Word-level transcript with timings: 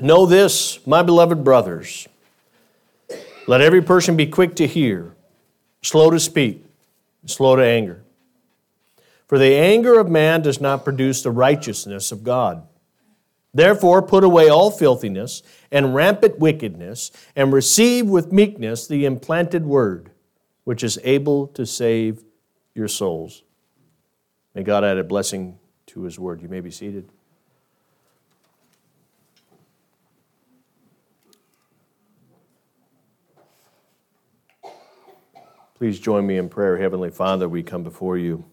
Know 0.00 0.26
this, 0.26 0.84
my 0.86 1.02
beloved 1.02 1.42
brothers. 1.42 2.06
Let 3.46 3.60
every 3.60 3.82
person 3.82 4.16
be 4.16 4.26
quick 4.26 4.56
to 4.56 4.66
hear, 4.66 5.14
slow 5.82 6.10
to 6.10 6.20
speak, 6.20 6.64
slow 7.24 7.56
to 7.56 7.62
anger. 7.64 8.02
For 9.26 9.38
the 9.38 9.54
anger 9.54 9.98
of 9.98 10.08
man 10.08 10.42
does 10.42 10.60
not 10.60 10.84
produce 10.84 11.22
the 11.22 11.30
righteousness 11.30 12.12
of 12.12 12.24
God. 12.24 12.66
Therefore, 13.54 14.02
put 14.02 14.22
away 14.22 14.48
all 14.50 14.70
filthiness 14.70 15.42
and 15.70 15.94
rampant 15.94 16.38
wickedness, 16.38 17.10
and 17.34 17.52
receive 17.52 18.06
with 18.06 18.32
meekness 18.32 18.86
the 18.86 19.06
implanted 19.06 19.64
word, 19.64 20.10
which 20.64 20.84
is 20.84 20.98
able 21.04 21.46
to 21.48 21.64
save 21.64 22.22
your 22.74 22.88
souls. 22.88 23.42
May 24.54 24.62
God 24.62 24.84
add 24.84 24.98
a 24.98 25.04
blessing 25.04 25.58
to 25.86 26.02
his 26.02 26.18
word. 26.18 26.42
You 26.42 26.48
may 26.48 26.60
be 26.60 26.70
seated. 26.70 27.08
Please 35.76 36.00
join 36.00 36.26
me 36.26 36.38
in 36.38 36.48
prayer. 36.48 36.78
Heavenly 36.78 37.10
Father, 37.10 37.50
we 37.50 37.62
come 37.62 37.82
before 37.82 38.16
you. 38.16 38.46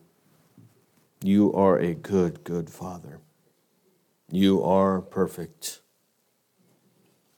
You 1.24 1.54
are 1.54 1.80
a 1.80 1.94
good, 1.94 2.44
good 2.44 2.70
Father. 2.70 3.22
You 4.30 4.62
are 4.62 5.00
perfect. 5.00 5.80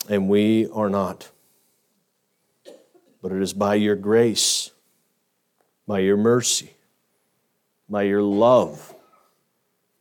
And 0.10 0.28
we 0.28 0.68
are 0.74 0.90
not. 0.90 1.30
But 3.22 3.32
it 3.32 3.40
is 3.44 3.54
by 3.54 3.76
your 3.76 3.96
grace, 3.96 4.72
by 5.86 6.00
your 6.00 6.18
mercy, 6.18 6.78
by 7.88 8.04
your 8.04 8.24
love 8.24 8.96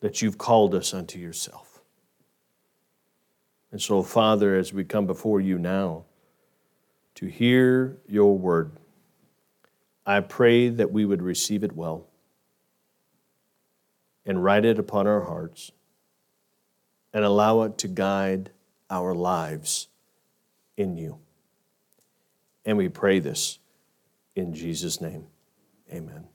that 0.01 0.23
you've 0.23 0.38
called 0.38 0.74
us 0.74 0.95
unto 0.95 1.19
yourself. 1.19 1.82
And 3.71 3.82
so, 3.82 4.02
Father, 4.02 4.57
as 4.57 4.73
we 4.73 4.85
come 4.85 5.07
before 5.07 5.43
you 5.43 5.59
now 5.59 6.05
to 7.16 7.27
hear 7.27 7.99
your 8.09 8.38
word, 8.38 8.79
I 10.07 10.21
pray 10.21 10.69
that 10.69 10.93
we 10.93 11.05
would 11.05 11.23
receive 11.23 11.65
it 11.65 11.74
well 11.74 12.07
and 14.27 14.43
write 14.43 14.65
it 14.65 14.79
upon 14.79 15.07
our 15.07 15.23
hearts 15.23 15.73
and 17.13 17.24
allow 17.24 17.63
it 17.63 17.79
to 17.79 17.88
guide 17.88 18.51
our 18.91 19.15
lives 19.15 19.88
in 20.77 20.96
you. 20.96 21.19
And 22.65 22.77
we 22.77 22.88
pray 22.88 23.19
this 23.19 23.59
in 24.35 24.55
Jesus' 24.55 25.01
name. 25.01 25.27
Amen. 25.93 26.27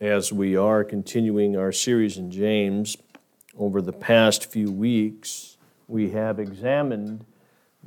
As 0.00 0.32
we 0.32 0.56
are 0.56 0.84
continuing 0.84 1.56
our 1.56 1.72
series 1.72 2.18
in 2.18 2.30
James, 2.30 2.98
over 3.56 3.80
the 3.80 3.92
past 3.92 4.50
few 4.50 4.70
weeks, 4.70 5.56
we 5.88 6.10
have 6.10 6.38
examined 6.38 7.24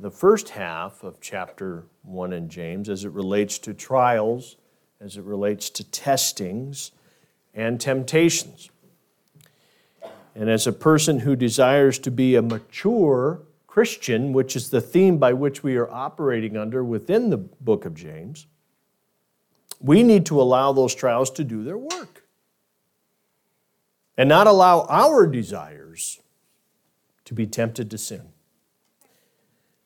the 0.00 0.10
first 0.10 0.48
half 0.48 1.04
of 1.04 1.20
chapter 1.20 1.84
1 2.04 2.32
in 2.32 2.48
James 2.48 2.88
as 2.88 3.04
it 3.04 3.10
relates 3.10 3.58
to 3.58 3.74
trials, 3.74 4.56
as 4.98 5.18
it 5.18 5.24
relates 5.24 5.68
to 5.68 5.84
testings 5.84 6.92
and 7.54 7.78
temptations. 7.78 8.70
And 10.34 10.48
as 10.48 10.66
a 10.66 10.72
person 10.72 11.18
who 11.18 11.36
desires 11.36 11.98
to 11.98 12.10
be 12.10 12.34
a 12.34 12.40
mature 12.40 13.42
Christian, 13.66 14.32
which 14.32 14.56
is 14.56 14.70
the 14.70 14.80
theme 14.80 15.18
by 15.18 15.34
which 15.34 15.62
we 15.62 15.76
are 15.76 15.90
operating 15.90 16.56
under 16.56 16.82
within 16.82 17.28
the 17.28 17.36
book 17.36 17.84
of 17.84 17.94
James, 17.94 18.46
we 19.80 20.02
need 20.02 20.24
to 20.26 20.40
allow 20.40 20.72
those 20.72 20.94
trials 20.94 21.30
to 21.32 21.44
do 21.44 21.62
their 21.62 21.78
work 21.78 22.24
and 24.16 24.30
not 24.30 24.46
allow 24.46 24.86
our 24.88 25.26
desires 25.26 26.20
to 27.26 27.34
be 27.34 27.46
tempted 27.46 27.90
to 27.90 27.98
sin. 27.98 28.29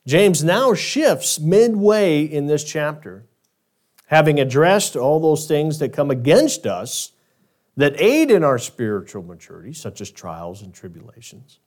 James 0.06 0.44
now 0.44 0.74
shifts 0.74 1.41
midway 1.41 2.22
in 2.22 2.47
this 2.47 2.62
chapter, 2.62 3.25
having 4.06 4.38
addressed 4.38 4.97
all 4.97 5.19
those 5.19 5.47
things 5.47 5.78
that 5.78 5.92
come 5.92 6.10
against 6.10 6.66
us 6.66 7.12
that 7.76 8.00
aid 8.00 8.31
in 8.31 8.44
our 8.44 8.59
spiritual 8.59 9.22
maturity, 9.22 9.72
such 9.72 10.00
as 10.00 10.10
trials 10.10 10.62
and 10.62 10.75
tribulations, 10.75 11.59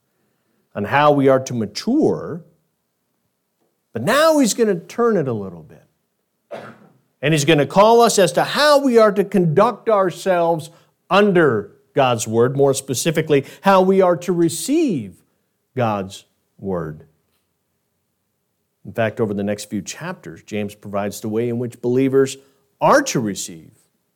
and 0.74 0.86
how 0.86 1.10
we 1.12 1.28
are 1.28 1.40
to 1.40 1.52
mature. 1.52 2.44
But 3.92 4.02
now 4.02 4.38
he's 4.38 4.54
going 4.54 4.68
to 4.68 4.86
turn 4.86 5.16
it 5.16 5.26
a 5.26 5.32
little 5.32 5.62
bit. 5.62 5.84
And 7.20 7.34
he's 7.34 7.44
going 7.44 7.58
to 7.58 7.66
call 7.66 8.00
us 8.00 8.18
as 8.18 8.30
to 8.32 8.44
how 8.44 8.78
we 8.78 8.96
are 8.96 9.10
to 9.10 9.24
conduct 9.24 9.88
ourselves 9.88 10.70
under 11.10 11.72
God's 11.92 12.28
word, 12.28 12.56
more 12.56 12.74
specifically, 12.74 13.44
how 13.62 13.82
we 13.82 14.00
are 14.00 14.16
to 14.18 14.32
receive 14.32 15.24
God's 15.74 16.26
word. 16.58 17.07
In 18.84 18.92
fact, 18.92 19.20
over 19.20 19.34
the 19.34 19.44
next 19.44 19.66
few 19.66 19.82
chapters, 19.82 20.42
James 20.42 20.74
provides 20.74 21.20
the 21.20 21.28
way 21.28 21.48
in 21.48 21.58
which 21.58 21.80
believers 21.80 22.36
are 22.80 23.02
to 23.02 23.20
receive 23.20 23.72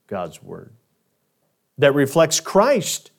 God's 0.06 0.43
word 0.43 0.73
that 1.78 1.95
reflects 1.95 2.41
Christ 2.41 3.11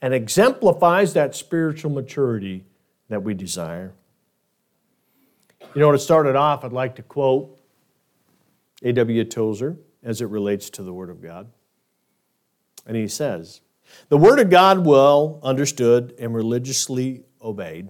and 0.00 0.14
exemplifies 0.14 1.14
that 1.14 1.34
spiritual 1.34 1.90
maturity 1.90 2.64
that 3.08 3.22
we 3.22 3.34
desire. 3.34 3.92
You 5.74 5.80
know, 5.80 5.92
to 5.92 5.98
start 5.98 6.26
it 6.26 6.36
off, 6.36 6.64
I'd 6.64 6.72
like 6.72 6.96
to 6.96 7.02
quote 7.02 7.58
A.W. 8.82 9.24
Tozer 9.24 9.76
as 10.02 10.20
it 10.20 10.26
relates 10.26 10.70
to 10.70 10.82
the 10.82 10.92
Word 10.92 11.10
of 11.10 11.22
God. 11.22 11.50
And 12.86 12.96
he 12.96 13.08
says, 13.08 13.60
The 14.08 14.16
Word 14.16 14.38
of 14.38 14.48
God, 14.48 14.86
well 14.86 15.40
understood 15.42 16.14
and 16.18 16.34
religiously 16.34 17.24
obeyed, 17.42 17.88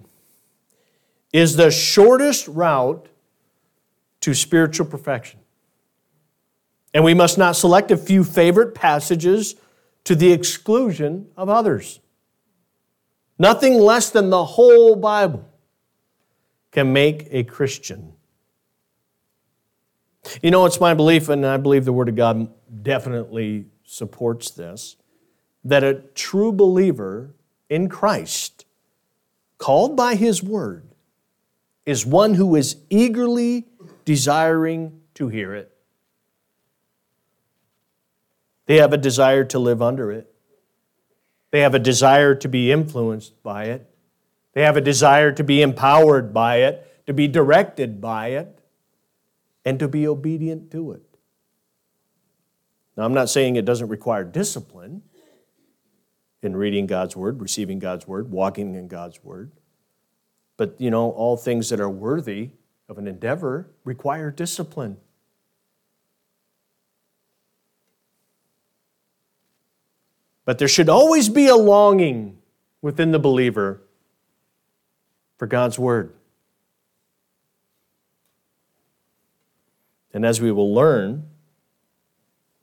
is 1.37 1.55
the 1.55 1.69
shortest 1.69 2.47
route 2.47 3.09
to 4.21 4.33
spiritual 4.33 4.87
perfection. 4.87 5.39
And 6.95 7.03
we 7.03 7.13
must 7.13 7.37
not 7.37 7.55
select 7.55 7.91
a 7.91 7.97
few 7.97 8.23
favorite 8.23 8.73
passages 8.73 9.53
to 10.05 10.15
the 10.15 10.31
exclusion 10.31 11.27
of 11.37 11.47
others. 11.47 11.99
Nothing 13.37 13.75
less 13.75 14.09
than 14.09 14.31
the 14.31 14.43
whole 14.43 14.95
Bible 14.95 15.47
can 16.71 16.91
make 16.91 17.27
a 17.29 17.43
Christian. 17.43 18.13
You 20.41 20.49
know, 20.49 20.65
it's 20.65 20.79
my 20.79 20.95
belief, 20.95 21.29
and 21.29 21.45
I 21.45 21.57
believe 21.57 21.85
the 21.85 21.93
Word 21.93 22.09
of 22.09 22.15
God 22.15 22.49
definitely 22.81 23.67
supports 23.83 24.49
this, 24.49 24.95
that 25.63 25.83
a 25.83 26.01
true 26.15 26.51
believer 26.51 27.35
in 27.69 27.89
Christ, 27.89 28.65
called 29.59 29.95
by 29.95 30.15
His 30.15 30.41
Word, 30.41 30.95
is 31.87 32.05
one 32.05 32.33
who 32.33 32.55
is 32.57 32.75
eagerly 32.89 33.65
desiring 34.03 34.99
to 35.13 35.29
hear 35.29 35.55
it. 35.55 35.71
They 38.65 38.75
have 38.75 38.91
a 38.91 38.97
desire 38.97 39.45
to 39.45 39.57
live 39.57 39.81
under 39.81 40.11
it. 40.11 40.29
They 41.51 41.61
have 41.61 41.73
a 41.73 41.79
desire 41.79 42.35
to 42.35 42.49
be 42.49 42.73
influenced 42.73 43.41
by 43.41 43.65
it. 43.65 43.89
They 44.51 44.63
have 44.63 44.75
a 44.75 44.81
desire 44.81 45.31
to 45.31 45.43
be 45.45 45.61
empowered 45.61 46.33
by 46.33 46.57
it, 46.57 47.05
to 47.07 47.13
be 47.13 47.25
directed 47.29 48.01
by 48.01 48.31
it, 48.31 48.59
and 49.63 49.79
to 49.79 49.87
be 49.87 50.05
obedient 50.05 50.69
to 50.71 50.91
it. 50.91 51.03
Now, 52.97 53.05
I'm 53.05 53.13
not 53.13 53.29
saying 53.29 53.55
it 53.55 53.63
doesn't 53.63 53.87
require 53.87 54.25
discipline 54.25 55.03
in 56.41 56.53
reading 56.53 56.85
God's 56.85 57.15
Word, 57.15 57.41
receiving 57.41 57.79
God's 57.79 58.05
Word, 58.05 58.29
walking 58.29 58.75
in 58.75 58.89
God's 58.89 59.23
Word. 59.23 59.53
But, 60.57 60.75
you 60.79 60.89
know, 60.89 61.11
all 61.11 61.37
things 61.37 61.69
that 61.69 61.79
are 61.79 61.89
worthy 61.89 62.49
of 62.89 62.97
an 62.97 63.07
endeavor 63.07 63.69
require 63.83 64.31
discipline. 64.31 64.97
But 70.45 70.57
there 70.57 70.67
should 70.67 70.89
always 70.89 71.29
be 71.29 71.47
a 71.47 71.55
longing 71.55 72.37
within 72.81 73.11
the 73.11 73.19
believer 73.19 73.81
for 75.37 75.45
God's 75.45 75.77
Word. 75.77 76.13
And 80.13 80.25
as 80.25 80.41
we 80.41 80.51
will 80.51 80.73
learn, 80.73 81.27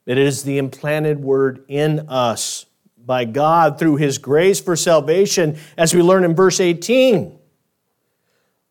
it 0.05 0.17
is 0.17 0.43
the 0.43 0.57
implanted 0.57 1.21
Word 1.21 1.63
in 1.67 2.09
us 2.09 2.65
by 2.97 3.23
God 3.23 3.79
through 3.79 3.97
His 3.97 4.17
grace 4.17 4.59
for 4.59 4.75
salvation, 4.75 5.57
as 5.77 5.93
we 5.93 6.01
learn 6.01 6.25
in 6.25 6.35
verse 6.35 6.59
18 6.59 7.39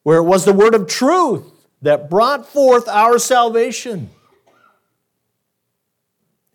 where 0.04 0.18
it 0.18 0.22
was 0.22 0.44
the 0.44 0.52
word 0.52 0.74
of 0.74 0.86
truth 0.86 1.50
that 1.82 2.08
brought 2.08 2.46
forth 2.46 2.86
our 2.88 3.18
salvation. 3.18 4.10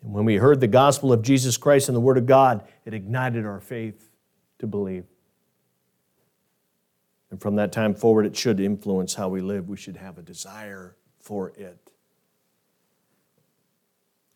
And 0.02 0.12
when 0.14 0.24
we 0.24 0.36
heard 0.36 0.60
the 0.60 0.66
gospel 0.66 1.12
of 1.12 1.20
Jesus 1.20 1.58
Christ 1.58 1.88
and 1.88 1.96
the 1.96 2.00
word 2.00 2.16
of 2.16 2.24
God, 2.24 2.62
it 2.86 2.94
ignited 2.94 3.44
our 3.44 3.60
faith 3.60 4.08
to 4.60 4.66
believe. 4.66 5.04
And 7.30 7.40
from 7.40 7.56
that 7.56 7.70
time 7.70 7.94
forward, 7.94 8.26
it 8.26 8.36
should 8.36 8.58
influence 8.60 9.14
how 9.14 9.28
we 9.28 9.40
live. 9.40 9.68
We 9.68 9.76
should 9.76 9.96
have 9.96 10.18
a 10.18 10.22
desire 10.22 10.96
for 11.20 11.50
it. 11.50 11.92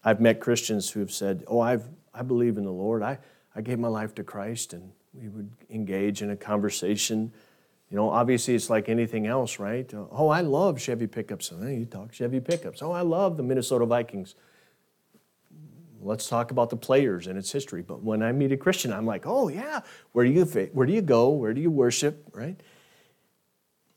I've 0.04 0.20
met 0.20 0.38
Christians 0.38 0.90
who 0.90 1.00
have 1.00 1.10
said, 1.10 1.44
Oh, 1.48 1.60
I've, 1.60 1.88
I 2.12 2.22
believe 2.22 2.58
in 2.58 2.64
the 2.64 2.70
Lord. 2.70 3.02
I, 3.02 3.18
I 3.56 3.62
gave 3.62 3.78
my 3.78 3.88
life 3.88 4.14
to 4.16 4.24
Christ, 4.24 4.74
and 4.74 4.92
we 5.12 5.28
would 5.28 5.50
engage 5.70 6.20
in 6.20 6.30
a 6.30 6.36
conversation. 6.36 7.32
You 7.94 8.00
know, 8.00 8.10
obviously 8.10 8.56
it's 8.56 8.68
like 8.68 8.88
anything 8.88 9.28
else, 9.28 9.60
right? 9.60 9.94
Uh, 9.94 10.06
oh, 10.10 10.28
I 10.28 10.40
love 10.40 10.80
Chevy 10.80 11.06
pickups. 11.06 11.52
Oh, 11.54 11.64
you 11.64 11.84
talk 11.84 12.12
Chevy 12.12 12.40
pickups. 12.40 12.82
Oh, 12.82 12.90
I 12.90 13.02
love 13.02 13.36
the 13.36 13.44
Minnesota 13.44 13.86
Vikings. 13.86 14.34
Let's 16.02 16.28
talk 16.28 16.50
about 16.50 16.70
the 16.70 16.76
players 16.76 17.28
and 17.28 17.38
its 17.38 17.52
history. 17.52 17.82
But 17.82 18.02
when 18.02 18.20
I 18.20 18.32
meet 18.32 18.50
a 18.50 18.56
Christian, 18.56 18.92
I'm 18.92 19.06
like, 19.06 19.26
oh 19.26 19.46
yeah, 19.46 19.82
where 20.10 20.24
do 20.24 20.32
you 20.32 20.44
where 20.72 20.88
do 20.88 20.92
you 20.92 21.02
go? 21.02 21.28
Where 21.28 21.54
do 21.54 21.60
you 21.60 21.70
worship? 21.70 22.26
Right? 22.32 22.60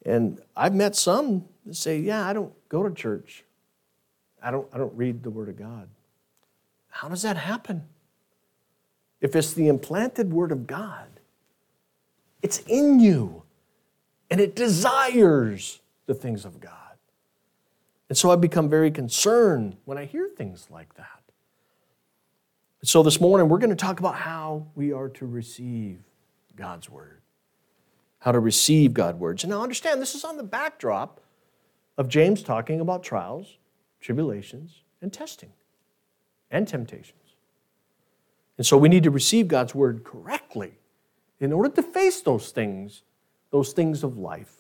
And 0.05 0.41
I've 0.55 0.75
met 0.75 0.95
some 0.95 1.45
that 1.65 1.75
say, 1.75 1.97
yeah, 1.99 2.23
I 2.23 2.33
don't 2.33 2.53
go 2.69 2.88
to 2.88 2.94
church. 2.94 3.45
I 4.44 4.51
don't, 4.51 4.67
I 4.71 4.77
don't 4.77 4.94
read 4.95 5.23
the 5.23 5.31
Word 5.31 5.49
of 5.49 5.57
God. 5.57 5.89
How 6.89 7.07
does 7.09 7.23
that 7.23 7.38
happen? 7.38 7.81
If 9.21 9.35
it's 9.35 9.53
the 9.53 9.67
implanted 9.67 10.31
Word 10.31 10.51
of 10.51 10.67
God, 10.67 11.07
it's 12.44 12.59
in 12.67 12.99
you 12.99 13.41
and 14.29 14.39
it 14.39 14.56
desires 14.56 15.81
the 16.06 16.13
things 16.13 16.45
of 16.45 16.59
God. 16.59 16.74
And 18.09 18.18
so 18.18 18.31
I 18.31 18.35
become 18.35 18.69
very 18.69 18.91
concerned 18.91 19.77
when 19.85 19.97
I 19.97 20.06
hear 20.06 20.29
things 20.29 20.68
like 20.69 20.95
that. 20.95 21.06
So 22.83 23.03
this 23.03 23.19
morning, 23.19 23.50
we're 23.50 23.57
going 23.57 23.71
to 23.71 23.75
talk 23.75 24.00
about 24.00 24.15
how 24.15 24.68
we 24.75 24.94
are 24.94 25.09
to 25.09 25.25
receive 25.25 26.00
God's 26.56 26.89
Word, 26.89 27.21
how 28.19 28.31
to 28.31 28.39
receive 28.39 28.94
God's 28.94 29.18
words. 29.18 29.44
And 29.44 29.51
now 29.51 29.62
understand, 29.62 30.01
this 30.01 30.15
is 30.15 30.24
on 30.24 30.38
the 30.38 30.44
backdrop 30.44 31.19
of 31.97 32.07
James 32.07 32.44
talking 32.44 32.80
about 32.80 33.03
trials, 33.03 33.57
tribulations, 34.00 34.83
and 35.01 35.12
testing, 35.12 35.51
and 36.51 36.68
temptations. 36.68 37.13
And 38.57 38.65
so 38.65 38.77
we 38.77 38.89
need 38.89 39.03
to 39.03 39.12
receive 39.12 39.47
God's 39.47 39.75
Word 39.75 40.03
correctly 40.03 40.73
in 41.39 41.51
order 41.51 41.69
to 41.69 41.83
face 41.83 42.21
those 42.21 42.51
things, 42.51 43.03
those 43.57 43.74
things 43.74 44.04
of 44.04 44.19
life, 44.19 44.54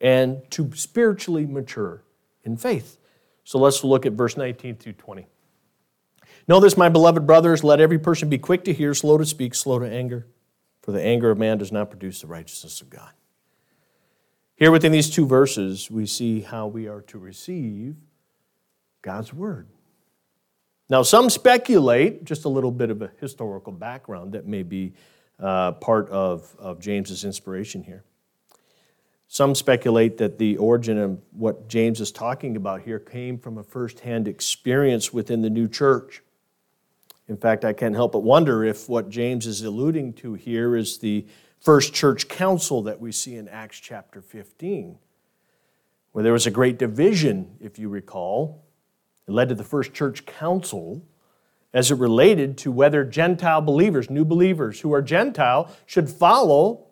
and 0.00 0.48
to 0.48 0.70
spiritually 0.74 1.44
mature 1.44 2.04
in 2.44 2.56
faith. 2.56 2.98
So 3.42 3.58
let's 3.58 3.82
look 3.82 4.06
at 4.06 4.12
verse 4.12 4.36
19 4.36 4.76
through 4.76 4.92
20. 4.92 5.26
Know 6.46 6.60
this, 6.60 6.76
my 6.76 6.88
beloved 6.88 7.26
brothers, 7.26 7.64
let 7.64 7.80
every 7.80 7.98
person 7.98 8.28
be 8.28 8.38
quick 8.38 8.62
to 8.64 8.72
hear, 8.72 8.94
slow 8.94 9.18
to 9.18 9.26
speak, 9.26 9.56
slow 9.56 9.80
to 9.80 9.86
anger, 9.86 10.28
for 10.82 10.92
the 10.92 11.02
anger 11.02 11.32
of 11.32 11.38
man 11.38 11.58
does 11.58 11.72
not 11.72 11.90
produce 11.90 12.20
the 12.20 12.28
righteousness 12.28 12.80
of 12.80 12.90
God. 12.90 13.10
Here 14.54 14.70
within 14.70 14.92
these 14.92 15.10
two 15.10 15.26
verses, 15.26 15.90
we 15.90 16.06
see 16.06 16.42
how 16.42 16.68
we 16.68 16.86
are 16.86 17.02
to 17.02 17.18
receive 17.18 17.96
God's 19.02 19.32
word. 19.32 19.66
Now, 20.88 21.02
some 21.02 21.28
speculate, 21.28 22.22
just 22.22 22.44
a 22.44 22.48
little 22.48 22.70
bit 22.70 22.90
of 22.90 23.02
a 23.02 23.10
historical 23.20 23.72
background 23.72 24.32
that 24.34 24.46
may 24.46 24.62
be 24.62 24.94
uh, 25.38 25.72
part 25.72 26.08
of, 26.10 26.54
of 26.58 26.80
James's 26.80 27.24
inspiration 27.24 27.82
here. 27.82 28.04
Some 29.28 29.54
speculate 29.54 30.18
that 30.18 30.38
the 30.38 30.56
origin 30.56 30.98
of 30.98 31.20
what 31.32 31.68
James 31.68 32.00
is 32.00 32.12
talking 32.12 32.56
about 32.56 32.82
here 32.82 32.98
came 32.98 33.38
from 33.38 33.58
a 33.58 33.62
firsthand 33.62 34.28
experience 34.28 35.12
within 35.12 35.42
the 35.42 35.50
new 35.50 35.68
church. 35.68 36.22
In 37.28 37.36
fact, 37.36 37.64
I 37.64 37.72
can't 37.72 37.94
help 37.94 38.12
but 38.12 38.20
wonder 38.20 38.64
if 38.64 38.88
what 38.88 39.10
James 39.10 39.46
is 39.46 39.62
alluding 39.62 40.12
to 40.14 40.34
here 40.34 40.76
is 40.76 40.98
the 40.98 41.26
first 41.60 41.92
church 41.92 42.28
council 42.28 42.82
that 42.82 43.00
we 43.00 43.10
see 43.10 43.34
in 43.34 43.48
Acts 43.48 43.80
chapter 43.80 44.22
15, 44.22 44.96
where 46.12 46.22
there 46.22 46.32
was 46.32 46.46
a 46.46 46.52
great 46.52 46.78
division, 46.78 47.56
if 47.60 47.80
you 47.80 47.88
recall. 47.88 48.64
It 49.26 49.32
led 49.32 49.48
to 49.48 49.56
the 49.56 49.64
first 49.64 49.92
church 49.92 50.24
council 50.24 51.02
as 51.72 51.90
it 51.90 51.98
related 51.98 52.56
to 52.58 52.72
whether 52.72 53.04
Gentile 53.04 53.60
believers, 53.60 54.08
new 54.08 54.24
believers 54.24 54.80
who 54.80 54.92
are 54.94 55.02
Gentile, 55.02 55.70
should 55.84 56.08
follow 56.08 56.86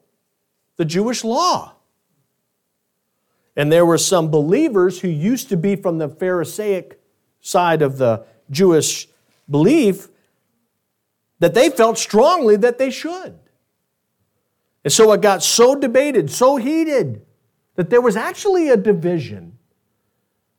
the 0.77 0.85
Jewish 0.85 1.25
law. 1.25 1.75
And 3.57 3.71
there 3.71 3.87
were 3.87 3.99
some 3.99 4.31
believers 4.31 5.01
who 5.01 5.09
used 5.09 5.49
to 5.51 5.57
be 5.57 5.77
from 5.77 5.99
the 5.99 6.09
Pharisaic 6.09 7.01
side 7.41 7.83
of 7.83 7.99
the 7.99 8.25
Jewish 8.51 9.09
belief 9.49 10.09
that 11.39 11.55
they 11.55 11.71
felt 11.71 11.99
strongly 11.99 12.57
that 12.57 12.79
they 12.79 12.91
should. 12.91 13.39
And 14.83 14.93
so 14.93 15.13
it 15.13 15.21
got 15.21 15.43
so 15.43 15.75
debated, 15.75 16.31
so 16.31 16.57
heated, 16.57 17.23
that 17.77 17.91
there 17.91 18.01
was 18.01 18.17
actually 18.17 18.69
a 18.69 18.77
division. 18.77 19.59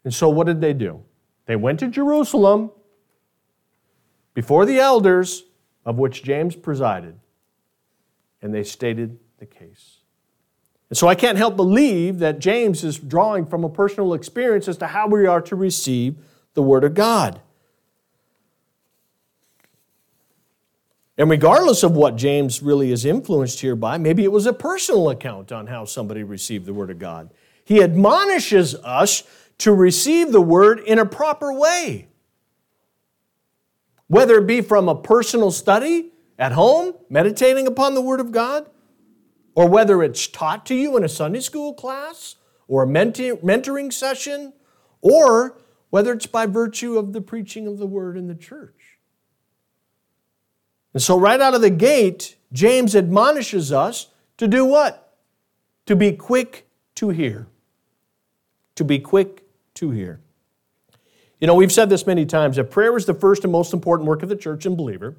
And 0.03 0.13
so 0.13 0.29
what 0.29 0.47
did 0.47 0.61
they 0.61 0.73
do? 0.73 1.03
They 1.45 1.55
went 1.55 1.79
to 1.79 1.87
Jerusalem 1.87 2.71
before 4.35 4.67
the 4.67 4.77
elders, 4.77 5.45
of 5.83 5.97
which 5.97 6.21
James 6.21 6.55
presided, 6.55 7.19
and 8.43 8.53
they 8.53 8.63
stated 8.63 9.17
the 9.39 9.45
case. 9.47 10.01
And 10.89 10.97
so 10.97 11.07
I 11.07 11.15
can't 11.15 11.39
help 11.39 11.55
believe 11.55 12.19
that 12.19 12.37
James 12.37 12.83
is 12.83 12.99
drawing 12.99 13.47
from 13.47 13.63
a 13.63 13.69
personal 13.69 14.13
experience 14.13 14.67
as 14.67 14.77
to 14.77 14.87
how 14.87 15.07
we 15.07 15.25
are 15.25 15.41
to 15.41 15.55
receive 15.55 16.17
the 16.53 16.61
Word 16.61 16.83
of 16.83 16.93
God. 16.93 17.41
And 21.17 21.29
regardless 21.29 21.81
of 21.81 21.93
what 21.93 22.17
James 22.17 22.61
really 22.61 22.91
is 22.91 23.05
influenced 23.05 23.61
here 23.61 23.75
by, 23.75 23.97
maybe 23.97 24.23
it 24.23 24.31
was 24.31 24.45
a 24.45 24.53
personal 24.53 25.09
account 25.09 25.51
on 25.51 25.67
how 25.67 25.85
somebody 25.85 26.23
received 26.23 26.65
the 26.65 26.73
Word 26.73 26.91
of 26.91 26.99
God. 26.99 27.31
He 27.63 27.81
admonishes 27.81 28.75
us 28.75 29.23
to 29.59 29.73
receive 29.73 30.33
the 30.33 30.41
Word 30.41 30.79
in 30.79 30.99
a 30.99 31.05
proper 31.05 31.53
way. 31.53 32.09
Whether 34.15 34.37
it 34.37 34.47
be 34.47 34.61
from 34.61 34.87
a 34.87 34.95
personal 34.95 35.51
study 35.51 36.13
at 36.39 36.53
home, 36.53 36.93
meditating 37.09 37.67
upon 37.67 37.95
the 37.95 38.01
Word 38.01 38.21
of 38.21 38.31
God, 38.31 38.65
or 39.55 39.67
whether 39.67 40.01
it's 40.01 40.25
taught 40.25 40.65
to 40.67 40.73
you 40.73 40.95
in 40.95 41.03
a 41.03 41.09
Sunday 41.09 41.41
school 41.41 41.73
class 41.73 42.37
or 42.69 42.83
a 42.83 42.87
mentoring 42.87 43.91
session, 43.91 44.53
or 45.01 45.57
whether 45.89 46.13
it's 46.13 46.27
by 46.27 46.45
virtue 46.45 46.97
of 46.97 47.11
the 47.11 47.19
preaching 47.19 47.67
of 47.67 47.77
the 47.77 47.85
Word 47.85 48.15
in 48.15 48.27
the 48.29 48.35
church. 48.35 48.99
And 50.93 51.03
so, 51.03 51.19
right 51.19 51.41
out 51.41 51.53
of 51.53 51.59
the 51.59 51.69
gate, 51.69 52.37
James 52.53 52.95
admonishes 52.95 53.73
us 53.73 54.07
to 54.37 54.47
do 54.47 54.63
what? 54.63 55.17
To 55.87 55.95
be 55.97 56.13
quick 56.13 56.69
to 56.95 57.09
hear. 57.09 57.47
To 58.75 58.85
be 58.85 58.97
quick 58.97 59.43
to 59.73 59.91
hear. 59.91 60.21
You 61.39 61.47
know, 61.47 61.55
we've 61.55 61.71
said 61.71 61.89
this 61.89 62.07
many 62.07 62.25
times 62.25 62.55
that 62.55 62.71
prayer 62.71 62.95
is 62.95 63.05
the 63.05 63.13
first 63.13 63.43
and 63.43 63.51
most 63.51 63.73
important 63.73 64.07
work 64.07 64.23
of 64.23 64.29
the 64.29 64.35
church 64.35 64.65
and 64.65 64.77
believer. 64.77 65.15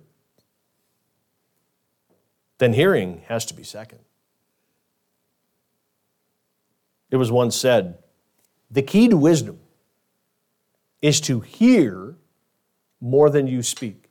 Then 2.58 2.72
hearing 2.72 3.22
has 3.26 3.44
to 3.46 3.54
be 3.54 3.62
second. 3.62 3.99
It 7.11 7.16
was 7.16 7.30
once 7.30 7.54
said 7.54 7.99
the 8.70 8.82
key 8.82 9.08
to 9.08 9.16
wisdom 9.16 9.61
is 11.02 11.20
to 11.23 11.40
hear 11.40 12.16
more 13.00 13.30
than 13.30 13.46
you 13.46 13.62
speak. 13.62 14.11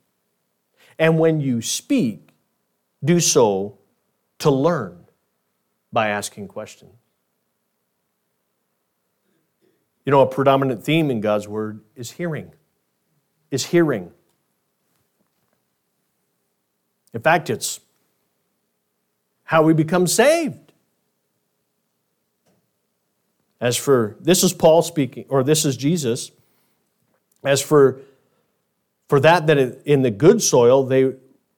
And 0.98 1.18
when 1.18 1.40
you 1.40 1.60
speak, 1.60 2.30
do 3.04 3.20
so 3.20 3.78
to 4.38 4.50
learn 4.50 5.04
by 5.92 6.08
asking 6.08 6.48
questions. 6.48 6.94
You 10.06 10.12
know, 10.12 10.22
a 10.22 10.26
predominant 10.26 10.82
theme 10.82 11.10
in 11.10 11.20
God's 11.20 11.46
Word 11.46 11.80
is 11.96 12.12
hearing, 12.12 12.52
is 13.50 13.66
hearing. 13.66 14.12
In 17.12 17.20
fact, 17.20 17.50
it's 17.50 17.80
how 19.44 19.62
we 19.62 19.74
become 19.74 20.06
saved. 20.06 20.72
As 23.60 23.76
for, 23.76 24.16
this 24.20 24.44
is 24.44 24.52
Paul 24.52 24.82
speaking, 24.82 25.24
or 25.28 25.42
this 25.42 25.64
is 25.64 25.76
Jesus. 25.76 26.30
As 27.44 27.60
for 27.60 28.00
for 29.08 29.20
that 29.20 29.46
that 29.46 29.58
in 29.84 30.02
the 30.02 30.10
good 30.10 30.42
soil 30.42 30.84
they 30.84 31.14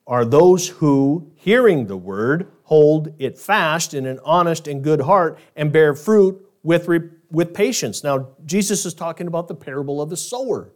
are 0.06 0.24
those 0.24 0.68
who, 0.68 1.30
hearing 1.34 1.86
the 1.86 1.96
word, 1.96 2.46
hold 2.64 3.14
it 3.18 3.38
fast 3.38 3.94
in 3.94 4.06
an 4.06 4.18
honest 4.24 4.68
and 4.68 4.82
good 4.82 5.02
heart 5.02 5.38
and 5.56 5.72
bear 5.72 5.94
fruit 5.94 6.46
with, 6.62 6.88
with 7.30 7.54
patience. 7.54 8.02
Now, 8.02 8.28
Jesus 8.44 8.86
is 8.86 8.94
talking 8.94 9.26
about 9.26 9.48
the 9.48 9.54
parable 9.54 10.00
of 10.00 10.10
the 10.10 10.16
sower. 10.16 10.72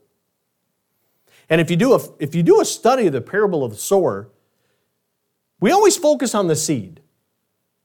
And 1.49 1.61
if 1.61 1.71
you, 1.71 1.77
do 1.77 1.95
a, 1.95 2.01
if 2.19 2.35
you 2.35 2.43
do 2.43 2.61
a 2.61 2.65
study 2.65 3.07
of 3.07 3.13
the 3.13 3.21
parable 3.21 3.65
of 3.65 3.73
the 3.73 3.79
sower, 3.79 4.31
we 5.61 5.71
always 5.71 5.97
focus 5.97 6.35
on 6.35 6.49
the 6.49 6.57
seed, 6.57 7.01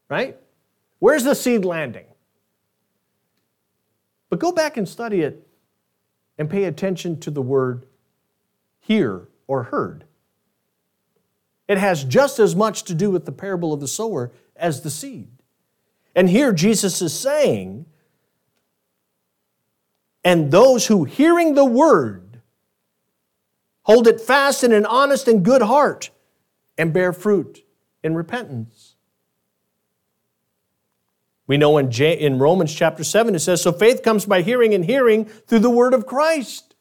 right? 0.10 0.38
Where's 1.00 1.24
the 1.24 1.36
seed 1.36 1.66
landing? 1.66 2.06
But 4.30 4.40
go 4.40 4.52
back 4.52 4.78
and 4.78 4.88
study 4.88 5.22
it 5.22 5.48
and 6.38 6.50
pay 6.50 6.66
attention 6.66 7.20
to 7.22 7.32
the 7.32 7.42
word 7.42 7.88
hear, 8.88 9.28
or 9.48 9.64
heard. 9.64 10.06
It 11.68 11.78
has 11.78 12.06
just 12.06 12.40
as 12.40 12.56
much 12.56 12.84
to 12.84 12.94
do 12.94 13.12
with 13.12 13.26
the 13.26 13.34
parable 13.34 13.74
of 13.74 13.82
the 13.82 13.88
sower 13.88 14.32
as 14.56 14.82
the 14.82 14.90
seed. 14.90 15.28
And 16.16 16.30
here 16.30 16.54
Jesus 16.54 17.02
is 17.02 17.14
saying, 17.14 17.86
and 20.28 20.52
those 20.52 20.88
who 20.88 21.06
hearing 21.06 21.54
the 21.54 21.64
word 21.64 22.42
hold 23.84 24.08
it 24.08 24.20
fast 24.20 24.62
in 24.62 24.74
an 24.74 24.86
honest 24.86 25.26
and 25.26 25.46
good 25.46 25.62
heart 25.62 26.10
and 26.78 26.92
bear 26.92 27.14
fruit 27.14 27.64
in 28.04 28.14
repentance. 28.14 28.98
We 31.48 31.56
know 31.56 31.78
in, 31.78 31.90
J- 31.92 32.20
in 32.20 32.40
Romans 32.40 32.76
chapter 32.76 33.06
7 33.06 33.36
it 33.36 33.40
says, 33.40 33.62
So 33.62 33.72
faith 33.72 34.04
comes 34.04 34.26
by 34.26 34.42
hearing, 34.42 34.74
and 34.74 34.84
hearing 34.84 35.24
through 35.24 35.60
the 35.60 35.70
word 35.70 35.94
of 35.94 36.06
Christ. 36.06 36.76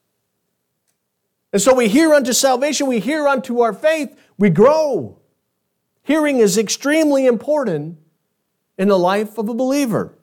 And 1.52 1.62
so 1.62 1.72
we 1.72 1.86
hear 1.86 2.14
unto 2.14 2.32
salvation, 2.32 2.88
we 2.88 2.98
hear 2.98 3.28
unto 3.28 3.60
our 3.60 3.72
faith, 3.72 4.18
we 4.36 4.50
grow. 4.50 5.20
Hearing 6.02 6.38
is 6.38 6.58
extremely 6.58 7.26
important 7.26 7.98
in 8.76 8.88
the 8.88 8.98
life 8.98 9.38
of 9.38 9.48
a 9.48 9.54
believer. 9.54 10.18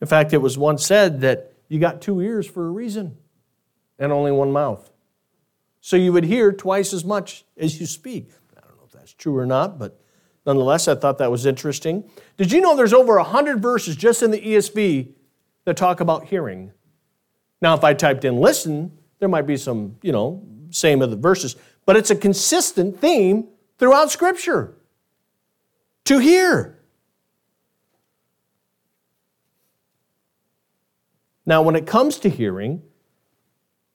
In 0.00 0.06
fact, 0.06 0.32
it 0.32 0.38
was 0.38 0.56
once 0.56 0.86
said 0.86 1.22
that 1.22 1.49
you 1.70 1.78
got 1.78 2.02
two 2.02 2.20
ears 2.20 2.46
for 2.46 2.66
a 2.66 2.70
reason 2.70 3.16
and 3.98 4.12
only 4.12 4.32
one 4.32 4.52
mouth. 4.52 4.90
So 5.80 5.96
you 5.96 6.12
would 6.12 6.24
hear 6.24 6.52
twice 6.52 6.92
as 6.92 7.04
much 7.04 7.44
as 7.56 7.80
you 7.80 7.86
speak. 7.86 8.32
I 8.54 8.60
don't 8.66 8.76
know 8.76 8.82
if 8.84 8.92
that's 8.92 9.14
true 9.14 9.36
or 9.36 9.46
not, 9.46 9.78
but 9.78 9.98
nonetheless, 10.44 10.88
I 10.88 10.96
thought 10.96 11.18
that 11.18 11.30
was 11.30 11.46
interesting. 11.46 12.10
Did 12.36 12.50
you 12.50 12.60
know 12.60 12.76
there's 12.76 12.92
over 12.92 13.16
100 13.16 13.62
verses 13.62 13.96
just 13.96 14.22
in 14.22 14.32
the 14.32 14.40
ESV 14.40 15.12
that 15.64 15.76
talk 15.76 16.00
about 16.00 16.26
hearing? 16.26 16.72
Now, 17.62 17.74
if 17.74 17.84
I 17.84 17.94
typed 17.94 18.24
in 18.24 18.38
listen, 18.38 18.98
there 19.20 19.28
might 19.28 19.46
be 19.46 19.56
some, 19.56 19.96
you 20.02 20.10
know, 20.10 20.44
same 20.70 21.02
of 21.02 21.10
the 21.10 21.16
verses, 21.16 21.54
but 21.86 21.96
it's 21.96 22.10
a 22.10 22.16
consistent 22.16 23.00
theme 23.00 23.46
throughout 23.78 24.10
Scripture 24.10 24.74
to 26.06 26.18
hear. 26.18 26.79
Now, 31.50 31.62
when 31.62 31.74
it 31.74 31.84
comes 31.84 32.20
to 32.20 32.28
hearing, 32.28 32.80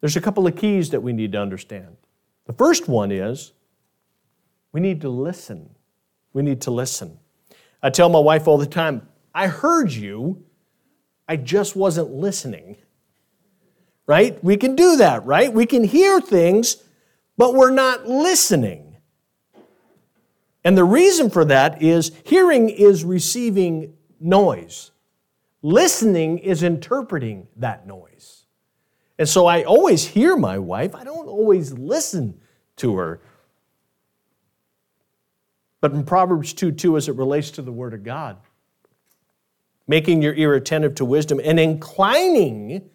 there's 0.02 0.18
a 0.18 0.22
couple 0.22 0.46
of 0.46 0.58
keys 0.58 0.90
that 0.90 1.00
we 1.00 1.14
need 1.14 1.32
to 1.32 1.40
understand. 1.40 1.96
The 2.48 2.52
first 2.52 2.90
one 2.90 3.14
is 3.14 3.54
we 4.74 4.82
need 4.82 5.00
to 5.00 5.08
listen. 5.08 5.70
We 6.34 6.44
need 6.44 6.60
to 6.64 6.72
listen. 6.72 7.18
I 7.82 7.92
tell 7.92 8.10
my 8.10 8.20
wife 8.20 8.50
all 8.50 8.58
the 8.58 8.66
time, 8.66 9.08
I 9.34 9.48
heard 9.48 9.94
you, 9.94 10.44
I 11.30 11.38
just 11.38 11.78
wasn't 11.78 12.12
listening. 12.12 12.76
Right? 14.06 14.44
We 14.44 14.58
can 14.58 14.76
do 14.76 14.98
that, 14.98 15.26
right? 15.26 15.54
We 15.54 15.66
can 15.66 15.86
hear 15.86 16.20
things, 16.20 16.84
but 17.38 17.54
we're 17.54 17.72
not 17.72 18.06
listening. 18.06 18.98
And 20.66 20.78
the 20.78 20.84
reason 20.84 21.30
for 21.30 21.46
that 21.46 21.82
is 21.82 22.12
hearing 22.26 22.68
is 22.68 23.06
receiving 23.06 23.94
noise. 24.20 24.92
Listening 25.66 26.38
is 26.38 26.62
interpreting 26.62 27.48
that 27.56 27.88
noise. 27.88 28.46
And 29.18 29.28
so 29.28 29.48
I 29.48 29.64
always 29.64 30.06
hear 30.06 30.38
my 30.38 30.60
wife, 30.60 30.94
I 30.94 31.04
don't 31.04 31.28
always 31.28 31.74
listen 31.74 32.40
to 32.76 32.96
her. 32.98 33.20
But 35.82 35.94
in 35.94 36.04
Proverbs 36.04 36.54
2 36.54 36.72
2, 36.72 36.98
as 36.98 37.10
it 37.10 37.16
relates 37.16 37.50
to 37.50 37.64
the 37.64 37.72
Word 37.72 37.96
of 37.96 38.04
God, 38.04 38.38
making 39.88 40.22
your 40.22 40.36
ear 40.36 40.54
attentive 40.54 40.94
to 40.96 41.06
wisdom 41.06 41.42
and 41.44 41.60
inclining, 41.60 42.88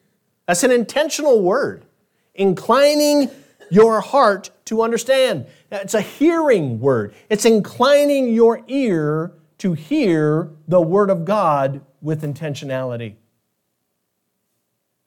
that's 0.47 0.63
an 0.63 0.71
intentional 0.71 1.43
word, 1.43 1.85
inclining 2.37 3.33
your 3.69 4.01
heart 4.01 4.51
to 4.67 4.83
understand. 4.83 5.49
It's 5.73 5.95
a 5.95 6.01
hearing 6.01 6.79
word, 6.79 7.15
it's 7.29 7.45
inclining 7.45 8.33
your 8.33 8.63
ear 8.69 9.33
to 9.59 9.73
hear 9.73 10.53
the 10.69 10.81
Word 10.81 11.11
of 11.11 11.25
God 11.25 11.85
with 12.01 12.23
intentionality. 12.23 13.17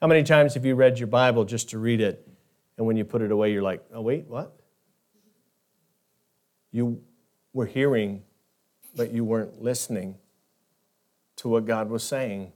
How 0.02 0.08
many 0.08 0.24
times 0.24 0.54
have 0.56 0.66
you 0.66 0.76
read 0.76 1.00
your 1.00 1.08
Bible 1.08 1.46
just 1.46 1.70
to 1.70 1.80
read 1.80 2.02
it, 2.02 2.28
and 2.78 2.86
when 2.86 2.98
you 2.98 3.06
put 3.06 3.22
it 3.22 3.32
away, 3.32 3.52
you're 3.52 3.64
like, 3.64 3.84
oh, 3.94 4.02
wait, 4.02 4.28
what? 4.28 4.54
You 6.72 7.02
were 7.54 7.66
hearing, 7.66 8.24
but 8.96 9.12
you 9.12 9.24
weren't 9.24 9.62
listening 9.62 10.16
to 11.38 11.48
what 11.48 11.66
God 11.66 11.90
was 11.90 12.04
saying. 12.04 12.52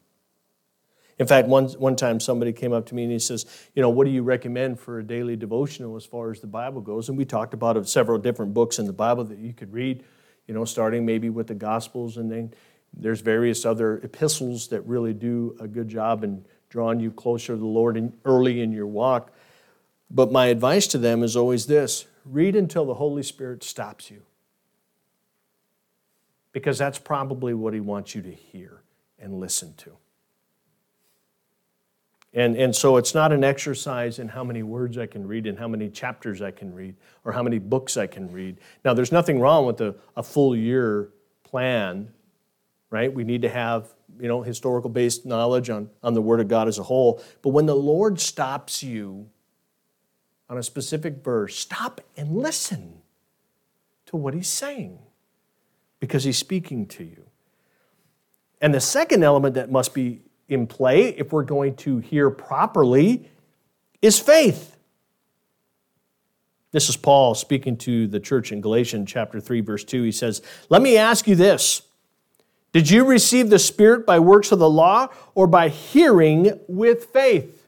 In 1.20 1.26
fact, 1.26 1.48
one, 1.48 1.68
one 1.70 1.96
time 1.96 2.20
somebody 2.20 2.54
came 2.54 2.74
up 2.74 2.86
to 2.88 2.96
me 2.96 3.04
and 3.04 3.12
he 3.12 3.20
says, 3.20 3.46
You 3.74 3.82
know, 3.82 3.90
what 3.90 4.06
do 4.06 4.12
you 4.12 4.22
recommend 4.22 4.80
for 4.80 5.00
a 5.00 5.04
daily 5.04 5.36
devotional 5.36 5.96
as 5.96 6.06
far 6.06 6.32
as 6.32 6.42
the 6.42 6.48
Bible 6.48 6.82
goes? 6.82 7.10
And 7.10 7.18
we 7.18 7.26
talked 7.26 7.54
about 7.54 7.88
several 7.88 8.20
different 8.20 8.54
books 8.54 8.78
in 8.78 8.86
the 8.86 8.94
Bible 8.94 9.24
that 9.26 9.40
you 9.40 9.54
could 9.54 9.74
read, 9.74 10.04
you 10.48 10.54
know, 10.54 10.64
starting 10.64 11.06
maybe 11.06 11.30
with 11.30 11.48
the 11.48 11.56
Gospels 11.56 12.18
and 12.18 12.32
then 12.32 12.54
there's 12.94 13.22
various 13.22 13.66
other 13.66 13.98
epistles 14.00 14.68
that 14.70 14.82
really 14.82 15.14
do 15.14 15.56
a 15.60 15.68
good 15.68 15.88
job 15.88 16.24
in 16.24 16.44
drawing 16.70 17.00
you 17.00 17.12
closer 17.12 17.54
to 17.54 17.60
the 17.60 17.66
Lord 17.66 17.98
in, 17.98 18.14
early 18.26 18.62
in 18.62 18.72
your 18.72 18.88
walk. 18.88 19.32
But 20.10 20.32
my 20.32 20.48
advice 20.48 20.88
to 20.88 20.98
them 20.98 21.24
is 21.24 21.36
always 21.36 21.66
this 21.68 22.06
read 22.26 22.56
until 22.56 22.86
the 22.86 22.96
Holy 22.96 23.24
Spirit 23.24 23.64
stops 23.64 24.12
you. 24.12 24.24
Because 26.52 26.78
that's 26.78 27.00
probably 27.00 27.54
what 27.54 27.74
He 27.74 27.80
wants 27.80 28.16
you 28.16 28.22
to 28.22 28.32
hear 28.32 28.82
and 29.20 29.40
listen 29.40 29.74
to. 29.78 29.92
And, 32.34 32.56
and 32.56 32.76
so 32.76 32.98
it's 32.98 33.16
not 33.16 33.32
an 33.32 33.44
exercise 33.44 34.20
in 34.20 34.28
how 34.28 34.44
many 34.44 34.62
words 34.62 34.98
I 34.98 35.08
can 35.08 35.28
read 35.28 35.48
and 35.48 35.58
how 35.58 35.68
many 35.68 35.90
chapters 35.90 36.42
I 36.42 36.52
can 36.52 36.74
read 36.74 36.96
or 37.24 37.32
how 37.32 37.42
many 37.42 37.58
books 37.58 37.98
I 37.98 38.06
can 38.06 38.32
read. 38.32 38.58
Now, 38.84 38.94
there's 38.94 39.12
nothing 39.12 39.40
wrong 39.40 39.66
with 39.66 39.82
a, 39.82 39.96
a 40.16 40.22
full 40.22 40.56
year 40.56 41.10
plan 41.44 42.10
right? 42.90 43.14
We 43.14 43.24
need 43.24 43.42
to 43.42 43.50
have, 43.50 43.94
you 44.20 44.28
know, 44.28 44.42
historical 44.42 44.90
based 44.90 45.26
knowledge 45.26 45.70
on, 45.70 45.90
on 46.04 46.14
the 46.14 46.22
Word 46.22 46.40
of 46.40 46.48
God 46.48 46.68
as 46.68 46.80
a 46.80 46.84
whole. 46.84 47.22
But 47.42 47.50
when 47.50 47.66
the 47.66 47.76
Lord 47.76 48.20
stops 48.20 48.82
you 48.82 49.30
on 50.50 50.58
a 50.58 50.64
specific 50.64 51.24
verse, 51.24 51.58
stop 51.58 52.02
and 52.16 52.38
listen 52.38 53.02
to 54.08 54.16
what 54.16 54.34
He's 54.34 54.48
saying 54.48 55.00
because 56.00 56.24
He's 56.24 56.38
speaking 56.38 56.86
to 56.88 57.04
you. 57.04 57.24
And 58.62 58.74
the 58.74 58.80
second 58.80 59.24
element 59.24 59.56
that 59.56 59.70
must 59.70 59.94
be 59.94 60.22
in 60.48 60.66
play 60.66 61.10
if 61.10 61.32
we're 61.34 61.44
going 61.44 61.76
to 61.76 62.00
hear 62.00 62.30
properly 62.30 63.30
is 64.02 64.20
faith. 64.20 64.78
This 66.72 66.90
is 66.90 66.98
Paul 66.98 67.36
speaking 67.36 67.78
to 67.78 68.08
the 68.08 68.20
church 68.20 68.52
in 68.52 68.62
Galatians 68.62 69.12
chapter 69.12 69.40
3 69.40 69.62
verse 69.62 69.84
2. 69.84 70.04
He 70.04 70.12
says, 70.12 70.42
"Let 70.70 70.82
me 70.82 70.98
ask 70.98 71.28
you 71.28 71.36
this, 71.36 71.82
did 72.72 72.90
you 72.90 73.06
receive 73.06 73.50
the 73.50 73.60
Spirit 73.60 74.06
by 74.06 74.20
works 74.20 74.52
of 74.52 74.60
the 74.60 74.70
law 74.70 75.08
or 75.34 75.48
by 75.48 75.70
hearing 75.70 76.60
with 76.68 77.06
faith? 77.06 77.68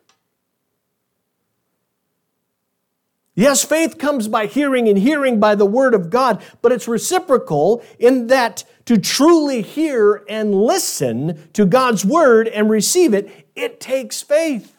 Yes, 3.39 3.63
faith 3.63 3.97
comes 3.97 4.27
by 4.27 4.47
hearing 4.47 4.89
and 4.89 4.97
hearing 4.97 5.39
by 5.39 5.55
the 5.55 5.65
Word 5.65 5.93
of 5.93 6.09
God, 6.09 6.43
but 6.61 6.73
it's 6.73 6.89
reciprocal 6.89 7.81
in 7.97 8.27
that 8.27 8.65
to 8.83 8.97
truly 8.97 9.61
hear 9.61 10.25
and 10.27 10.53
listen 10.53 11.47
to 11.53 11.65
God's 11.65 12.03
Word 12.03 12.49
and 12.49 12.69
receive 12.69 13.13
it, 13.13 13.47
it 13.55 13.79
takes 13.79 14.21
faith. 14.21 14.75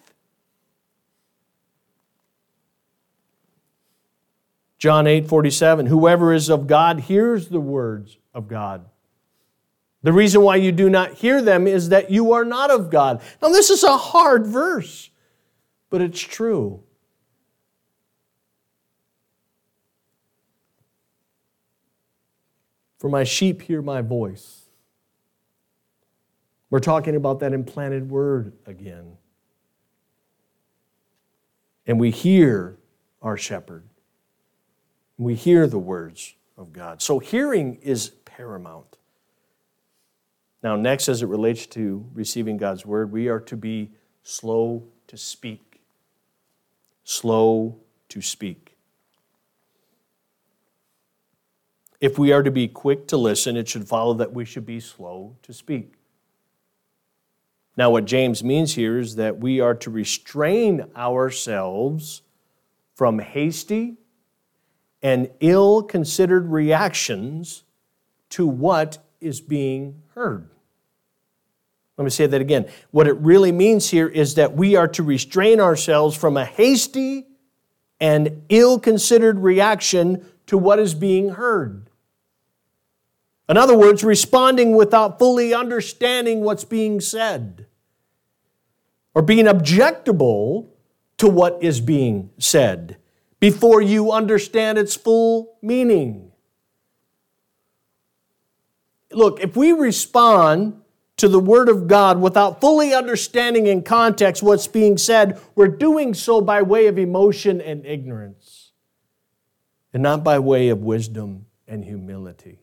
John 4.79 5.07
8 5.07 5.27
47, 5.27 5.87
whoever 5.87 6.33
is 6.33 6.51
of 6.51 6.67
God 6.67 7.01
hears 7.01 7.49
the 7.49 7.61
words 7.61 8.19
of 8.35 8.47
God. 8.47 8.85
The 10.03 10.13
reason 10.13 10.41
why 10.43 10.57
you 10.57 10.73
do 10.73 10.89
not 10.89 11.15
hear 11.15 11.43
them 11.43 11.67
is 11.67 11.91
that 11.91 12.11
you 12.11 12.33
are 12.33 12.45
not 12.45 12.71
of 12.71 12.91
God. 12.91 13.21
Now, 13.43 13.49
this 13.49 13.69
is 13.69 13.85
a 13.85 13.97
hard 13.97 14.47
verse, 14.47 15.11
but 15.91 16.01
it's 16.01 16.21
true. 16.21 16.83
For 22.99 23.11
my 23.11 23.25
sheep 23.25 23.63
hear 23.63 23.83
my 23.83 24.01
voice. 24.03 24.61
We're 26.71 26.81
talking 26.81 27.17
about 27.17 27.41
that 27.41 27.53
implanted 27.53 28.11
word 28.11 28.53
again. 28.67 29.17
And 31.87 31.99
we 31.99 32.11
hear 32.11 32.79
our 33.21 33.37
shepherd. 33.37 33.85
We 35.19 35.35
hear 35.35 35.67
the 35.67 35.79
words 35.79 36.35
of 36.57 36.73
God. 36.73 37.03
So 37.03 37.19
hearing 37.19 37.77
is 37.83 38.11
paramount. 38.25 38.97
Now, 40.63 40.77
next, 40.77 41.09
as 41.09 41.23
it 41.23 41.27
relates 41.27 41.67
to 41.69 42.05
receiving 42.13 42.57
God's 42.57 42.85
word, 42.85 43.11
we 43.13 43.29
are 43.29 43.41
to 43.41 43.57
be 43.57 43.91
slow 44.23 44.85
to 45.07 45.17
speak. 45.17 45.81
Slow 47.05 47.77
to 48.11 48.21
speak. 48.21 48.77
If 52.01 52.19
we 52.19 52.33
are 52.33 52.43
to 52.43 52.51
be 52.51 52.69
quick 52.69 53.07
to 53.09 53.17
listen, 53.17 53.57
it 53.57 53.69
should 53.69 53.87
follow 53.87 54.15
that 54.15 54.33
we 54.33 54.45
should 54.45 54.67
be 54.67 54.81
slow 54.81 55.37
to 55.43 55.53
speak. 55.53 55.95
Now, 57.77 57.91
what 57.91 58.05
James 58.05 58.43
means 58.43 58.75
here 58.75 58.99
is 58.99 59.17
that 59.17 59.39
we 59.39 59.61
are 59.61 59.75
to 59.77 59.91
restrain 59.91 60.85
ourselves 60.97 62.23
from 62.95 63.19
hasty 63.19 63.97
and 65.03 65.31
ill 65.41 65.83
considered 65.83 66.49
reactions 66.49 67.65
to 68.31 68.47
what 68.47 68.99
is 69.21 69.41
being 69.41 70.03
heard. 70.15 70.51
Let 71.97 72.05
me 72.05 72.11
say 72.11 72.27
that 72.27 72.41
again. 72.41 72.67
What 72.93 73.07
it 73.07 73.17
really 73.19 73.53
means 73.53 73.91
here 73.91 74.09
is 74.09 74.35
that 74.37 74.57
we 74.57 74.75
are 74.75 74.89
to 74.89 75.03
restrain 75.03 75.61
ourselves 75.61 76.17
from 76.17 76.37
a 76.37 76.45
hasty 76.45 77.27
and 78.01 78.43
ill 78.49 78.79
considered 78.81 79.39
reaction 79.39 80.25
to 80.47 80.57
what 80.57 80.79
is 80.79 80.95
being 80.95 81.31
heard. 81.31 81.91
In 83.51 83.57
other 83.57 83.77
words, 83.77 84.03
responding 84.03 84.75
without 84.77 85.19
fully 85.19 85.53
understanding 85.53 86.41
what's 86.41 86.65
being 86.65 87.01
said 87.01 87.67
or 89.15 89.23
being 89.23 89.47
objectable 89.47 90.69
to 91.19 91.29
what 91.29 91.59
is 91.61 91.81
being 91.81 92.31
said 92.39 92.97
before 93.41 93.83
you 93.83 94.13
understand 94.13 94.79
its 94.79 94.97
full 94.97 95.59
meaning. 95.61 96.30
Look, 99.13 99.41
if 99.41 99.57
we 99.57 99.73
respond 99.73 100.81
to 101.17 101.29
the 101.29 101.41
Word 101.41 101.69
of 101.69 101.87
God 101.87 102.21
without 102.21 102.61
fully 102.61 102.95
understanding 102.95 103.67
in 103.67 103.83
context 103.83 104.43
what's 104.43 104.67
being 104.67 104.97
said, 104.97 105.39
we're 105.55 105.69
doing 105.69 106.15
so 106.15 106.41
by 106.41 106.63
way 106.63 106.87
of 106.87 106.99
emotion 106.99 107.61
and 107.61 107.85
ignorance, 107.85 108.73
and 109.93 110.03
not 110.03 110.25
by 110.25 110.39
way 110.39 110.69
of 110.69 110.79
wisdom 110.79 111.47
and 111.69 111.85
humility. 111.85 112.61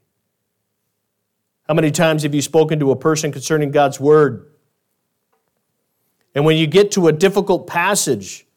How 1.68 1.74
many 1.74 1.92
times 1.92 2.24
have 2.24 2.34
you 2.34 2.42
spoken 2.42 2.80
to 2.80 2.92
a 2.92 2.96
person 2.96 3.32
concerning 3.32 3.72
God's 3.72 4.00
Word? 4.00 4.52
And 6.34 6.46
when 6.46 6.58
you 6.58 6.66
get 6.66 6.92
to 6.94 7.08
a 7.08 7.12
difficult 7.12 7.68
passage 7.68 8.48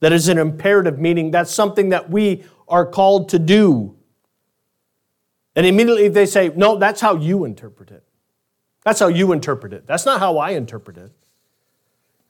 that 0.00 0.12
is 0.12 0.28
an 0.28 0.38
imperative, 0.38 0.98
meaning 0.98 1.30
that's 1.30 1.50
something 1.50 1.88
that 1.88 2.10
we 2.10 2.44
are 2.68 2.86
called 2.86 3.30
to 3.30 3.38
do, 3.38 3.96
and 5.58 5.66
immediately 5.66 6.06
they 6.06 6.24
say, 6.24 6.52
No, 6.54 6.76
that's 6.76 7.00
how 7.00 7.16
you 7.16 7.44
interpret 7.44 7.90
it. 7.90 8.04
That's 8.84 9.00
how 9.00 9.08
you 9.08 9.32
interpret 9.32 9.72
it. 9.72 9.88
That's 9.88 10.06
not 10.06 10.20
how 10.20 10.38
I 10.38 10.50
interpret 10.50 10.96
it. 10.96 11.10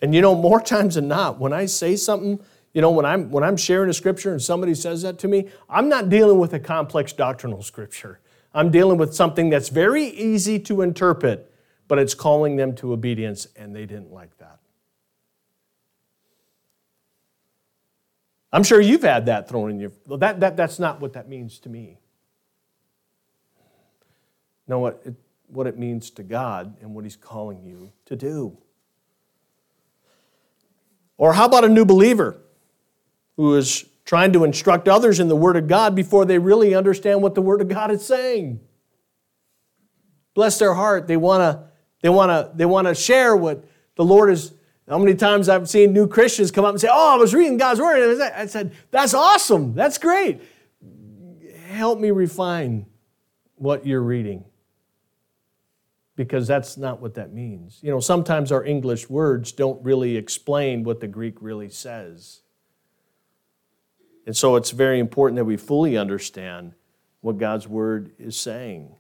And 0.01 0.15
you 0.15 0.23
know, 0.23 0.35
more 0.35 0.61
times 0.75 0.95
than 0.95 1.09
not, 1.09 1.39
when 1.39 1.53
I 1.53 1.67
say 1.67 1.95
something, 1.95 2.41
you 2.73 2.81
know, 2.81 2.91
when 2.91 3.05
I'm 3.05 3.31
when 3.31 3.45
I'm 3.45 3.59
sharing 3.59 3.91
a 3.91 3.93
scripture 3.93 4.33
and 4.33 4.41
somebody 4.41 4.75
says 4.75 5.03
that 5.03 5.19
to 5.19 5.29
me, 5.29 5.51
I'm 5.69 5.91
not 5.91 6.09
dealing 6.09 6.39
with 6.39 6.55
a 6.55 6.59
complex 6.59 7.13
doctrinal 7.13 7.63
scripture. 7.63 8.19
I'm 8.55 8.71
dealing 8.71 8.97
with 8.97 9.15
something 9.15 9.51
that's 9.51 9.69
very 9.69 10.05
easy 10.05 10.59
to 10.61 10.81
interpret, 10.81 11.53
but 11.87 11.99
it's 11.99 12.15
calling 12.15 12.57
them 12.57 12.75
to 12.77 12.95
obedience, 12.95 13.47
and 13.57 13.77
they 13.77 13.85
didn't 13.85 14.11
like 14.11 14.39
that. 14.39 14.59
I'm 18.55 18.63
sure 18.63 18.81
you've 18.81 19.03
had 19.03 19.27
that 19.27 19.51
thrown 19.51 19.69
in 19.69 19.81
your 19.81 19.93
that, 20.17 20.41
that 20.41 20.57
that's 20.57 20.79
not 20.79 21.03
what 21.03 21.13
that 21.13 21.29
means 21.29 21.59
to 21.59 21.69
me. 21.69 21.99
Know 24.69 24.79
what 24.79 25.03
it, 25.05 25.15
what 25.49 25.67
it 25.67 25.79
means 25.79 26.11
to 26.11 26.23
God 26.23 26.77
and 26.81 26.95
what 26.95 27.05
He's 27.05 27.17
calling 27.17 27.65
you 27.65 27.93
to 28.07 28.15
do. 28.15 28.57
Or 31.17 31.33
how 31.33 31.47
about 31.47 31.65
a 31.65 31.69
new 31.69 31.85
believer 31.85 32.41
who 33.37 33.57
is 33.57 33.85
trying 34.09 34.33
to 34.33 34.43
instruct 34.43 34.89
others 34.89 35.21
in 35.21 35.29
the 35.29 35.37
Word 35.37 35.55
of 35.55 35.69
God 35.69 35.95
before 35.95 36.25
they 36.25 36.39
really 36.39 36.75
understand 36.75 37.23
what 37.23 37.35
the 37.35 37.43
Word 37.43 37.61
of 37.61 37.69
God 37.69 37.91
is 37.91 38.05
saying. 38.05 38.59
Bless 40.33 40.59
their 40.59 40.73
heart. 40.73 41.07
They 41.07 41.19
want 41.19 41.43
to 41.43 41.69
they 42.01 42.09
want 42.09 42.31
to 42.31 42.51
they 42.57 42.65
want 42.65 42.87
to 42.87 42.95
share 42.95 43.37
what 43.37 43.65
the 43.97 44.05
Lord 44.05 44.31
is 44.31 44.55
how 44.89 44.99
many 44.99 45.15
times 45.15 45.51
I've 45.51 45.69
seen 45.69 45.93
new 45.93 46.07
Christians 46.07 46.51
come 46.51 46.65
up 46.65 46.71
and 46.71 46.81
say, 46.81 46.89
"Oh, 46.91 47.15
I 47.15 47.17
was 47.17 47.35
reading 47.35 47.59
God's 47.59 47.81
word." 47.81 48.01
And 48.01 48.23
I 48.23 48.47
said, 48.47 48.73
"That's 48.91 49.13
awesome. 49.13 49.75
That's 49.75 49.99
great. 49.99 50.41
Help 51.67 51.99
me 51.99 52.11
refine 52.11 52.87
what 53.57 53.85
you're 53.85 54.01
reading." 54.03 54.45
Because 56.19 56.49
that's 56.49 56.77
not 56.77 57.01
what 57.01 57.15
that 57.15 57.33
means. 57.33 57.79
You 57.81 57.93
know, 57.93 58.01
sometimes 58.01 58.51
our 58.51 58.65
English 58.65 59.09
words 59.09 59.53
don't 59.53 59.81
really 59.85 60.17
explain 60.17 60.83
what 60.83 60.99
the 60.99 61.07
Greek 61.07 61.37
really 61.41 61.69
says. 61.69 62.41
And 64.27 64.37
so 64.37 64.57
it's 64.57 64.73
very 64.73 64.99
important 64.99 65.37
that 65.37 65.45
we 65.45 65.57
fully 65.57 65.97
understand 65.97 66.73
what 67.21 67.39
God's 67.39 67.69
word 67.69 68.11
is 68.19 68.37
saying. 68.37 68.97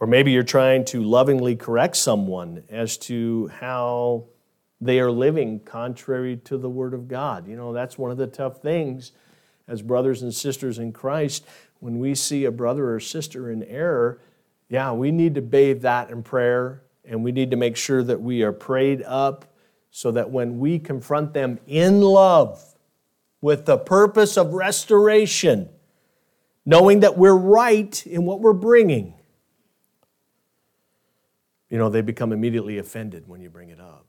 Or 0.00 0.06
maybe 0.06 0.32
you're 0.32 0.42
trying 0.42 0.86
to 0.86 1.02
lovingly 1.02 1.54
correct 1.54 1.96
someone 1.98 2.64
as 2.70 2.96
to 2.98 3.48
how 3.48 4.24
they 4.80 4.98
are 4.98 5.10
living 5.10 5.60
contrary 5.60 6.38
to 6.44 6.56
the 6.56 6.70
Word 6.70 6.94
of 6.94 7.06
God. 7.06 7.46
You 7.46 7.56
know, 7.56 7.74
that's 7.74 7.98
one 7.98 8.10
of 8.10 8.16
the 8.16 8.26
tough 8.26 8.62
things 8.62 9.12
as 9.68 9.82
brothers 9.82 10.22
and 10.22 10.32
sisters 10.32 10.78
in 10.78 10.92
Christ. 10.92 11.44
When 11.86 12.00
we 12.00 12.16
see 12.16 12.46
a 12.46 12.50
brother 12.50 12.92
or 12.92 12.98
sister 12.98 13.48
in 13.48 13.62
error, 13.62 14.18
yeah, 14.68 14.90
we 14.90 15.12
need 15.12 15.36
to 15.36 15.40
bathe 15.40 15.82
that 15.82 16.10
in 16.10 16.24
prayer 16.24 16.82
and 17.04 17.22
we 17.22 17.30
need 17.30 17.52
to 17.52 17.56
make 17.56 17.76
sure 17.76 18.02
that 18.02 18.20
we 18.20 18.42
are 18.42 18.50
prayed 18.50 19.04
up 19.04 19.44
so 19.92 20.10
that 20.10 20.28
when 20.28 20.58
we 20.58 20.80
confront 20.80 21.32
them 21.32 21.60
in 21.68 22.00
love 22.00 22.74
with 23.40 23.66
the 23.66 23.78
purpose 23.78 24.36
of 24.36 24.52
restoration, 24.52 25.68
knowing 26.64 26.98
that 26.98 27.16
we're 27.16 27.36
right 27.36 28.04
in 28.04 28.24
what 28.24 28.40
we're 28.40 28.52
bringing, 28.52 29.14
you 31.70 31.78
know, 31.78 31.88
they 31.88 32.00
become 32.00 32.32
immediately 32.32 32.78
offended 32.78 33.28
when 33.28 33.40
you 33.40 33.48
bring 33.48 33.68
it 33.68 33.78
up. 33.78 34.06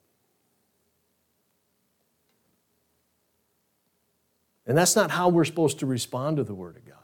And 4.66 4.76
that's 4.76 4.96
not 4.96 5.12
how 5.12 5.30
we're 5.30 5.46
supposed 5.46 5.78
to 5.82 5.86
respond 5.86 6.38
to 6.38 6.44
the 6.44 6.56
Word 6.56 6.76
of 6.76 6.86
God. 6.86 6.97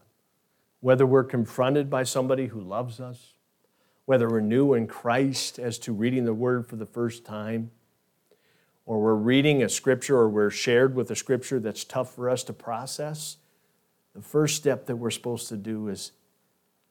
Whether 0.84 1.06
we're 1.06 1.24
confronted 1.24 1.90
by 1.90 2.04
somebody 2.04 2.48
who 2.48 2.60
loves 2.60 3.00
us, 3.00 3.36
whether 4.04 4.28
we're 4.30 4.42
new 4.42 4.74
in 4.74 4.86
Christ 4.86 5.58
as 5.58 5.80
to 5.80 5.94
reading 5.94 6.26
the 6.26 6.34
Word 6.34 6.68
for 6.68 6.76
the 6.76 6.86
first 6.86 7.24
time, 7.24 7.72
or 8.86 9.00
we're 9.00 9.16
reading 9.16 9.64
a 9.64 9.70
scripture 9.70 10.18
or 10.18 10.28
we're 10.28 10.50
shared 10.50 10.94
with 10.94 11.10
a 11.10 11.16
scripture 11.16 11.58
that's 11.58 11.86
tough 11.86 12.14
for 12.14 12.30
us 12.30 12.44
to 12.44 12.52
process, 12.52 13.38
the 14.14 14.22
first 14.22 14.58
step 14.58 14.86
that 14.88 14.98
we're 14.98 15.10
supposed 15.10 15.48
to 15.48 15.56
do 15.56 15.88
is 15.88 16.12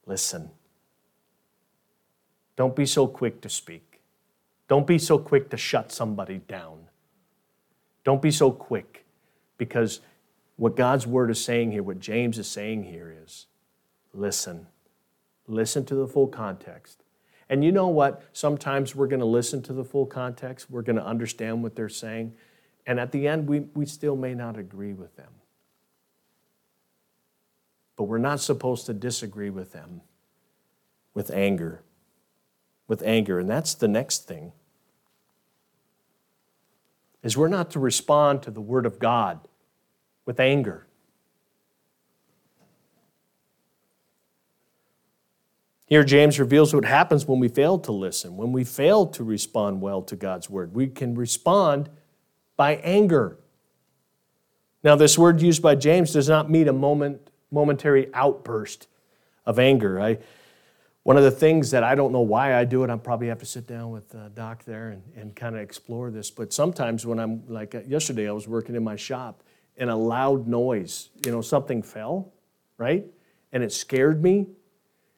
listen. 0.07 0.49
Don't 2.55 2.75
be 2.75 2.87
so 2.87 3.05
quick 3.05 3.41
to 3.41 3.49
speak. 3.49 4.01
Don't 4.67 4.87
be 4.87 4.97
so 4.97 5.19
quick 5.19 5.51
to 5.51 5.57
shut 5.57 5.91
somebody 5.91 6.39
down. 6.39 6.87
Don't 8.03 8.23
be 8.23 8.31
so 8.31 8.49
quick 8.51 9.05
because 9.59 9.99
what 10.55 10.75
God's 10.75 11.05
word 11.05 11.29
is 11.29 11.43
saying 11.43 11.73
here, 11.73 11.83
what 11.83 11.99
James 11.99 12.39
is 12.39 12.47
saying 12.47 12.85
here 12.85 13.15
is 13.23 13.45
listen. 14.13 14.67
Listen 15.47 15.85
to 15.85 15.95
the 15.95 16.07
full 16.07 16.27
context. 16.27 17.03
And 17.49 17.63
you 17.63 17.71
know 17.71 17.87
what? 17.87 18.23
Sometimes 18.31 18.95
we're 18.95 19.07
going 19.07 19.19
to 19.19 19.25
listen 19.25 19.61
to 19.63 19.73
the 19.73 19.83
full 19.83 20.05
context, 20.05 20.69
we're 20.69 20.81
going 20.81 20.95
to 20.95 21.05
understand 21.05 21.61
what 21.61 21.75
they're 21.75 21.89
saying, 21.89 22.33
and 22.85 22.99
at 22.99 23.11
the 23.11 23.27
end, 23.27 23.47
we, 23.47 23.61
we 23.73 23.85
still 23.85 24.15
may 24.15 24.33
not 24.33 24.57
agree 24.57 24.93
with 24.93 25.15
them. 25.15 25.31
But 27.95 28.05
we're 28.05 28.17
not 28.17 28.39
supposed 28.39 28.85
to 28.87 28.93
disagree 28.93 29.49
with 29.49 29.71
them 29.71 30.01
with 31.13 31.31
anger. 31.31 31.83
With 32.87 33.01
anger. 33.03 33.39
And 33.39 33.49
that's 33.49 33.73
the 33.75 33.87
next 33.87 34.27
thing. 34.27 34.51
Is 37.21 37.37
we're 37.37 37.47
not 37.47 37.71
to 37.71 37.79
respond 37.79 38.43
to 38.43 38.51
the 38.51 38.61
word 38.61 38.85
of 38.85 38.99
God 38.99 39.47
with 40.25 40.39
anger. 40.39 40.87
Here, 45.85 46.03
James 46.03 46.39
reveals 46.39 46.73
what 46.73 46.85
happens 46.85 47.27
when 47.27 47.39
we 47.39 47.49
fail 47.49 47.77
to 47.79 47.91
listen, 47.91 48.37
when 48.37 48.51
we 48.51 48.63
fail 48.63 49.05
to 49.07 49.23
respond 49.23 49.81
well 49.81 50.01
to 50.03 50.15
God's 50.15 50.49
word. 50.49 50.73
We 50.73 50.87
can 50.87 51.13
respond 51.15 51.89
by 52.55 52.75
anger. 52.77 53.37
Now, 54.83 54.95
this 54.95 55.17
word 55.17 55.41
used 55.41 55.61
by 55.61 55.75
James 55.75 56.13
does 56.13 56.29
not 56.29 56.49
mean 56.49 56.67
a 56.67 56.73
moment, 56.73 57.29
momentary 57.51 58.13
outburst 58.13 58.87
of 59.45 59.59
anger. 59.59 59.99
I, 59.99 60.19
one 61.03 61.17
of 61.17 61.23
the 61.23 61.31
things 61.31 61.71
that 61.71 61.83
I 61.83 61.95
don't 61.95 62.13
know 62.13 62.21
why 62.21 62.55
I 62.55 62.63
do 62.63 62.83
it, 62.85 62.89
I 62.89 62.95
probably 62.95 63.27
have 63.27 63.39
to 63.39 63.45
sit 63.45 63.67
down 63.67 63.91
with 63.91 64.15
uh, 64.15 64.29
Doc 64.29 64.63
there 64.63 64.89
and, 64.89 65.03
and 65.17 65.35
kind 65.35 65.55
of 65.55 65.61
explore 65.61 66.11
this. 66.11 66.31
But 66.31 66.53
sometimes 66.53 67.05
when 67.05 67.19
I'm, 67.19 67.43
like 67.47 67.75
uh, 67.75 67.81
yesterday, 67.85 68.29
I 68.29 68.31
was 68.31 68.47
working 68.47 68.75
in 68.75 68.83
my 68.83 68.95
shop 68.95 69.43
and 69.75 69.89
a 69.89 69.95
loud 69.95 70.47
noise, 70.47 71.09
you 71.25 71.31
know, 71.31 71.41
something 71.41 71.81
fell, 71.81 72.31
right? 72.77 73.05
And 73.51 73.63
it 73.63 73.73
scared 73.73 74.23
me 74.23 74.47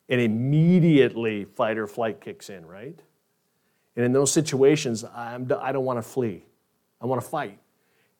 and 0.09 0.21
immediately 0.21 1.45
fight 1.45 1.77
or 1.77 1.87
flight 1.87 2.21
kicks 2.21 2.49
in, 2.49 2.65
right? 2.65 2.99
And 3.95 4.05
in 4.05 4.13
those 4.13 4.31
situations, 4.31 5.03
I'm, 5.03 5.51
I 5.59 5.71
don't 5.71 5.85
want 5.85 5.97
to 5.97 6.03
flee. 6.03 6.45
I 7.01 7.05
want 7.05 7.21
to 7.21 7.27
fight. 7.27 7.59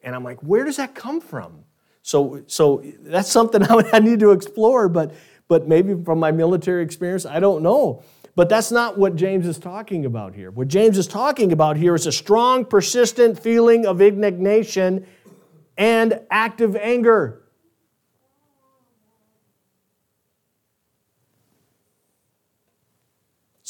And 0.02 0.16
I'm 0.16 0.24
like, 0.24 0.42
where 0.42 0.64
does 0.64 0.78
that 0.78 0.96
come 0.96 1.20
from? 1.20 1.64
So, 2.02 2.44
so 2.48 2.84
that's 3.02 3.30
something 3.30 3.64
I 3.94 4.00
need 4.00 4.20
to 4.20 4.32
explore, 4.32 4.88
but, 4.88 5.14
but 5.48 5.68
maybe 5.68 5.96
from 6.04 6.20
my 6.20 6.32
military 6.32 6.84
experience, 6.84 7.26
I 7.26 7.40
don't 7.40 7.64
know. 7.64 8.04
But 8.36 8.50
that's 8.50 8.70
not 8.70 8.98
what 8.98 9.16
James 9.16 9.48
is 9.48 9.58
talking 9.58 10.06
about 10.06 10.36
here. 10.36 10.52
What 10.52 10.68
James 10.68 10.98
is 10.98 11.08
talking 11.08 11.54
about 11.54 11.78
here 11.78 11.96
is 11.96 12.06
a 12.06 12.12
strong, 12.12 12.66
persistent 12.66 13.40
feeling 13.40 13.86
of 13.86 14.02
indignation 14.02 15.08
and 15.78 16.20
active 16.30 16.76
anger. 16.76 17.45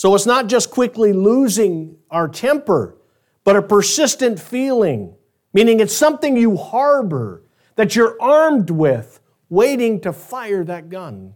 So 0.05 0.13
it's 0.13 0.27
not 0.27 0.45
just 0.45 0.69
quickly 0.69 1.13
losing 1.13 1.97
our 2.11 2.27
temper, 2.27 2.95
but 3.43 3.55
a 3.55 3.61
persistent 3.63 4.39
feeling, 4.39 5.15
meaning 5.51 5.79
it's 5.79 5.97
something 5.97 6.37
you 6.37 6.57
harbor, 6.57 7.41
that 7.73 7.95
you're 7.95 8.15
armed 8.21 8.69
with 8.69 9.19
waiting 9.49 9.99
to 10.01 10.13
fire 10.13 10.63
that 10.63 10.91
gun. 10.91 11.33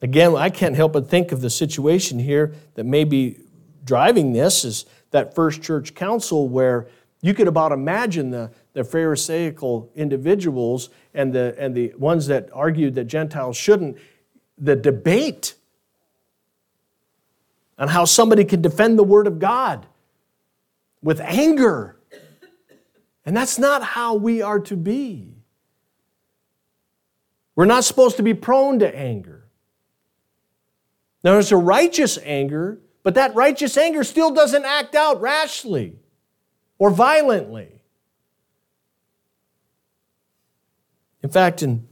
Again, 0.00 0.36
I 0.36 0.48
can't 0.48 0.76
help 0.76 0.92
but 0.92 1.10
think 1.10 1.32
of 1.32 1.40
the 1.40 1.50
situation 1.50 2.20
here 2.20 2.54
that 2.74 2.86
may 2.86 3.02
be 3.02 3.40
driving 3.84 4.32
this 4.32 4.64
is 4.64 4.86
that 5.10 5.34
first 5.34 5.60
church 5.60 5.96
council 5.96 6.48
where 6.48 6.86
you 7.20 7.34
could 7.34 7.48
about 7.48 7.72
imagine 7.72 8.30
the, 8.30 8.52
the 8.74 8.84
Pharisaical 8.84 9.90
individuals 9.96 10.90
and 11.14 11.32
the, 11.32 11.56
and 11.58 11.74
the 11.74 11.92
ones 11.98 12.28
that 12.28 12.48
argued 12.52 12.94
that 12.94 13.06
Gentiles 13.06 13.56
shouldn't, 13.56 13.98
the 14.56 14.76
debate 14.76 15.56
on 17.78 17.88
how 17.88 18.04
somebody 18.04 18.44
can 18.44 18.62
defend 18.62 18.98
the 18.98 19.04
Word 19.04 19.26
of 19.26 19.38
God 19.38 19.86
with 21.02 21.20
anger. 21.20 21.96
And 23.26 23.36
that's 23.36 23.58
not 23.58 23.82
how 23.82 24.14
we 24.14 24.42
are 24.42 24.60
to 24.60 24.76
be. 24.76 25.34
We're 27.56 27.64
not 27.64 27.84
supposed 27.84 28.16
to 28.16 28.22
be 28.22 28.34
prone 28.34 28.80
to 28.80 28.96
anger. 28.96 29.44
Now, 31.22 31.32
there's 31.32 31.52
a 31.52 31.56
righteous 31.56 32.18
anger, 32.22 32.80
but 33.02 33.14
that 33.14 33.34
righteous 33.34 33.76
anger 33.76 34.04
still 34.04 34.30
doesn't 34.30 34.64
act 34.64 34.94
out 34.94 35.20
rashly 35.20 35.96
or 36.78 36.90
violently. 36.90 37.80
In 41.22 41.30
fact, 41.30 41.62
in 41.62 41.88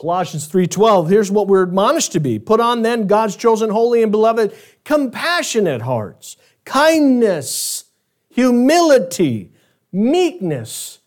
Colossians 0.00 0.46
3:12, 0.46 1.10
here's 1.10 1.30
what 1.30 1.46
we're 1.46 1.62
admonished 1.62 2.12
to 2.12 2.20
be. 2.20 2.38
Put 2.38 2.58
on 2.58 2.80
then 2.80 3.06
God's 3.06 3.36
chosen 3.36 3.68
holy 3.68 4.02
and 4.02 4.10
beloved 4.10 4.54
compassionate 4.82 5.82
hearts, 5.82 6.38
kindness, 6.64 7.84
humility, 8.30 9.52
meekness, 9.92 11.00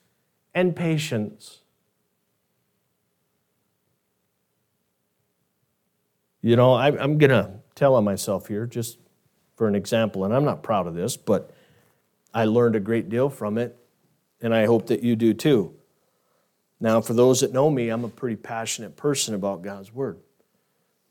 and 0.53 0.75
patience. 0.75 1.61
You 6.43 6.55
know, 6.55 6.73
I, 6.73 6.89
am 6.89 7.17
going 7.17 7.31
to 7.31 7.51
tell 7.73 7.95
on 7.95 8.03
myself 8.03 8.47
here 8.47 8.67
just 8.67 8.99
for 9.55 9.67
an 9.67 9.73
example, 9.73 10.23
and 10.23 10.35
I'm 10.35 10.45
not 10.45 10.61
proud 10.61 10.85
of 10.85 10.93
this, 10.93 11.17
but 11.17 11.49
I 12.31 12.45
learned 12.45 12.75
a 12.75 12.79
great 12.79 13.09
deal 13.09 13.29
from 13.29 13.57
it, 13.57 13.75
and 14.39 14.53
I 14.53 14.67
hope 14.67 14.85
that 14.87 15.01
you 15.01 15.15
do 15.15 15.33
too. 15.33 15.73
Now, 16.83 16.99
for 16.99 17.13
those 17.13 17.39
that 17.39 17.53
know 17.53 17.69
me, 17.69 17.87
I'm 17.87 18.03
a 18.03 18.09
pretty 18.09 18.35
passionate 18.35 18.97
person 18.97 19.33
about 19.35 19.61
God's 19.61 19.93
Word, 19.93 20.19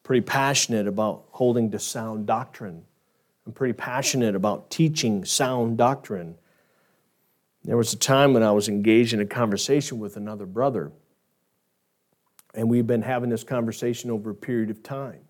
pretty 0.02 0.20
passionate 0.20 0.87
about 0.87 1.24
holding 1.30 1.70
to 1.70 1.78
sound 1.78 2.26
doctrine. 2.26 2.85
I'm 3.46 3.52
pretty 3.52 3.72
passionate 3.72 4.35
about 4.35 4.70
teaching 4.70 5.24
sound 5.24 5.78
doctrine. 5.78 6.37
There 7.64 7.78
was 7.78 7.94
a 7.94 7.96
time 7.96 8.35
when 8.35 8.42
I 8.42 8.52
was 8.52 8.68
engaged 8.68 9.14
in 9.14 9.20
a 9.22 9.24
conversation 9.24 9.98
with 9.98 10.18
another 10.18 10.44
brother, 10.44 10.92
and 12.54 12.68
we've 12.68 12.87
been 12.87 13.00
having 13.00 13.30
this 13.30 13.42
conversation 13.42 14.11
over 14.11 14.28
a 14.28 14.35
period 14.35 14.68
of 14.68 14.82
time. 14.82 15.20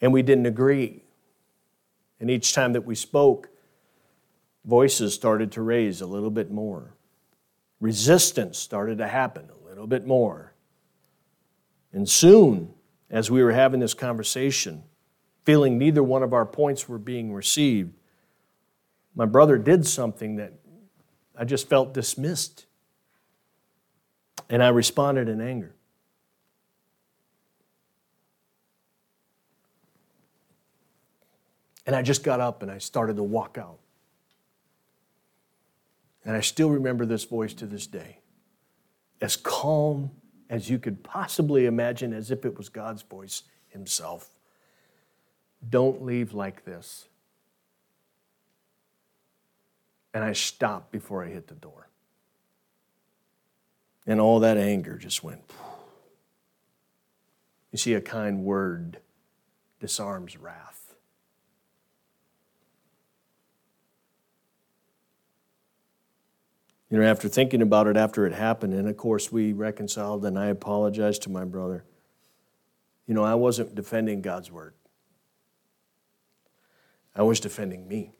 And 0.00 0.12
we 0.12 0.22
didn't 0.22 0.46
agree. 0.46 1.04
And 2.18 2.28
each 2.28 2.52
time 2.52 2.72
that 2.72 2.84
we 2.84 2.96
spoke, 2.96 3.48
voices 4.64 5.14
started 5.14 5.52
to 5.52 5.62
raise 5.62 6.00
a 6.00 6.06
little 6.06 6.30
bit 6.30 6.50
more. 6.50 6.94
Resistance 7.84 8.56
started 8.56 8.96
to 8.96 9.06
happen 9.06 9.50
a 9.50 9.68
little 9.68 9.86
bit 9.86 10.06
more. 10.06 10.54
And 11.92 12.08
soon, 12.08 12.72
as 13.10 13.30
we 13.30 13.42
were 13.42 13.52
having 13.52 13.78
this 13.78 13.92
conversation, 13.92 14.84
feeling 15.44 15.76
neither 15.76 16.02
one 16.02 16.22
of 16.22 16.32
our 16.32 16.46
points 16.46 16.88
were 16.88 16.96
being 16.96 17.34
received, 17.34 17.92
my 19.14 19.26
brother 19.26 19.58
did 19.58 19.86
something 19.86 20.36
that 20.36 20.54
I 21.36 21.44
just 21.44 21.68
felt 21.68 21.92
dismissed. 21.92 22.64
And 24.48 24.62
I 24.62 24.68
responded 24.68 25.28
in 25.28 25.42
anger. 25.42 25.74
And 31.84 31.94
I 31.94 32.00
just 32.00 32.24
got 32.24 32.40
up 32.40 32.62
and 32.62 32.70
I 32.70 32.78
started 32.78 33.16
to 33.16 33.22
walk 33.22 33.58
out. 33.58 33.78
And 36.24 36.36
I 36.36 36.40
still 36.40 36.70
remember 36.70 37.04
this 37.04 37.24
voice 37.24 37.52
to 37.54 37.66
this 37.66 37.86
day, 37.86 38.18
as 39.20 39.36
calm 39.36 40.10
as 40.48 40.70
you 40.70 40.78
could 40.78 41.02
possibly 41.02 41.66
imagine, 41.66 42.12
as 42.12 42.30
if 42.30 42.44
it 42.44 42.56
was 42.56 42.68
God's 42.68 43.02
voice 43.02 43.42
Himself. 43.68 44.28
Don't 45.68 46.02
leave 46.04 46.32
like 46.32 46.64
this. 46.64 47.08
And 50.12 50.22
I 50.22 50.32
stopped 50.32 50.92
before 50.92 51.24
I 51.24 51.28
hit 51.28 51.48
the 51.48 51.54
door. 51.54 51.88
And 54.06 54.20
all 54.20 54.40
that 54.40 54.56
anger 54.56 54.96
just 54.96 55.24
went. 55.24 55.42
You 57.72 57.78
see, 57.78 57.94
a 57.94 58.00
kind 58.00 58.44
word 58.44 58.98
disarms 59.80 60.36
wrath. 60.36 60.83
You 66.94 67.00
know, 67.00 67.06
after 67.06 67.28
thinking 67.28 67.60
about 67.60 67.88
it 67.88 67.96
after 67.96 68.24
it 68.24 68.32
happened, 68.32 68.72
and 68.72 68.88
of 68.88 68.96
course 68.96 69.32
we 69.32 69.52
reconciled 69.52 70.24
and 70.24 70.38
I 70.38 70.46
apologized 70.46 71.22
to 71.22 71.28
my 71.28 71.44
brother. 71.44 71.84
You 73.08 73.14
know, 73.14 73.24
I 73.24 73.34
wasn't 73.34 73.74
defending 73.74 74.22
God's 74.22 74.48
word, 74.52 74.74
I 77.16 77.22
was 77.22 77.40
defending 77.40 77.88
me. 77.88 78.12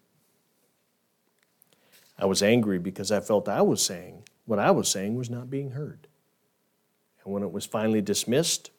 I 2.18 2.26
was 2.26 2.42
angry 2.42 2.80
because 2.80 3.12
I 3.12 3.20
felt 3.20 3.48
I 3.48 3.62
was 3.62 3.80
saying 3.80 4.24
what 4.44 4.58
I 4.58 4.72
was 4.72 4.88
saying 4.88 5.14
was 5.14 5.30
not 5.30 5.48
being 5.48 5.70
heard. 5.70 6.08
And 7.24 7.32
when 7.32 7.44
it 7.44 7.52
was 7.52 7.66
finally 7.66 8.00
dismissed, 8.00 8.72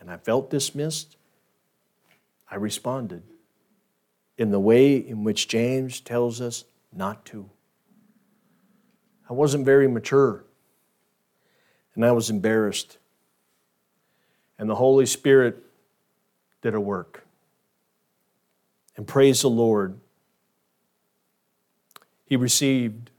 and 0.00 0.10
I 0.10 0.16
felt 0.16 0.50
dismissed, 0.50 1.16
I 2.50 2.56
responded 2.56 3.22
in 4.36 4.50
the 4.50 4.58
way 4.58 4.96
in 4.96 5.22
which 5.22 5.46
James 5.46 6.00
tells 6.00 6.40
us 6.40 6.64
not 6.92 7.24
to. 7.26 7.50
I 9.28 9.32
wasn't 9.32 9.64
very 9.64 9.88
mature, 9.88 10.44
and 11.94 12.04
I 12.04 12.12
was 12.12 12.30
embarrassed. 12.30 12.98
And 14.58 14.68
the 14.68 14.74
Holy 14.74 15.06
Spirit 15.06 15.62
did 16.60 16.74
a 16.74 16.80
work. 16.80 17.26
And 18.96 19.06
praise 19.06 19.42
the 19.42 19.50
Lord, 19.50 19.98
He 22.26 22.36
received 22.36 23.10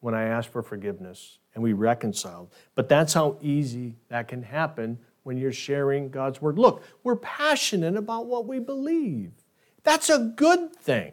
when 0.00 0.14
I 0.14 0.24
asked 0.24 0.48
for 0.48 0.62
forgiveness 0.62 1.38
and 1.54 1.62
we 1.62 1.72
reconciled. 1.72 2.50
But 2.74 2.88
that's 2.88 3.14
how 3.14 3.38
easy 3.40 3.96
that 4.08 4.28
can 4.28 4.42
happen 4.42 4.98
when 5.22 5.38
you're 5.38 5.52
sharing 5.52 6.10
God's 6.10 6.42
Word. 6.42 6.58
Look, 6.58 6.82
we're 7.02 7.16
passionate 7.16 7.96
about 7.96 8.26
what 8.26 8.46
we 8.46 8.58
believe. 8.58 9.32
That's 9.82 10.10
a 10.10 10.18
good 10.18 10.74
thing. 10.76 11.12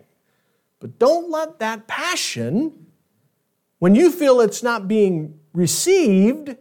But 0.80 0.98
don't 0.98 1.30
let 1.30 1.60
that 1.60 1.88
passion 1.88 2.88
when 3.82 3.96
you 3.96 4.12
feel 4.12 4.42
it's 4.42 4.62
not 4.62 4.88
being 4.88 5.40
received 5.54 6.56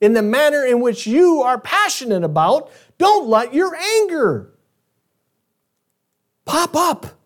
in 0.00 0.12
the 0.12 0.22
manner 0.22 0.64
in 0.64 0.78
which 0.78 1.08
you 1.08 1.42
are 1.42 1.58
passionate 1.58 2.22
about, 2.22 2.70
don't 2.98 3.28
let 3.28 3.52
your 3.52 3.74
anger 3.74 4.54
pop 6.44 6.76
up 6.76 7.18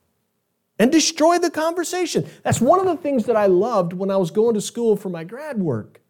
and 0.79 0.91
destroy 0.91 1.39
the 1.39 1.51
conversation. 1.51 2.27
That's 2.43 2.63
one 2.63 2.81
of 2.81 2.87
the 2.87 2.97
things 2.97 3.27
that 3.27 3.37
I 3.37 3.45
loved 3.45 3.93
when 3.93 4.11
I 4.11 4.17
was 4.17 4.31
going 4.31 4.55
to 4.55 4.61
school 4.63 4.97
for 4.97 5.11
my 5.11 5.23
grad 5.23 5.59
work. 5.59 6.01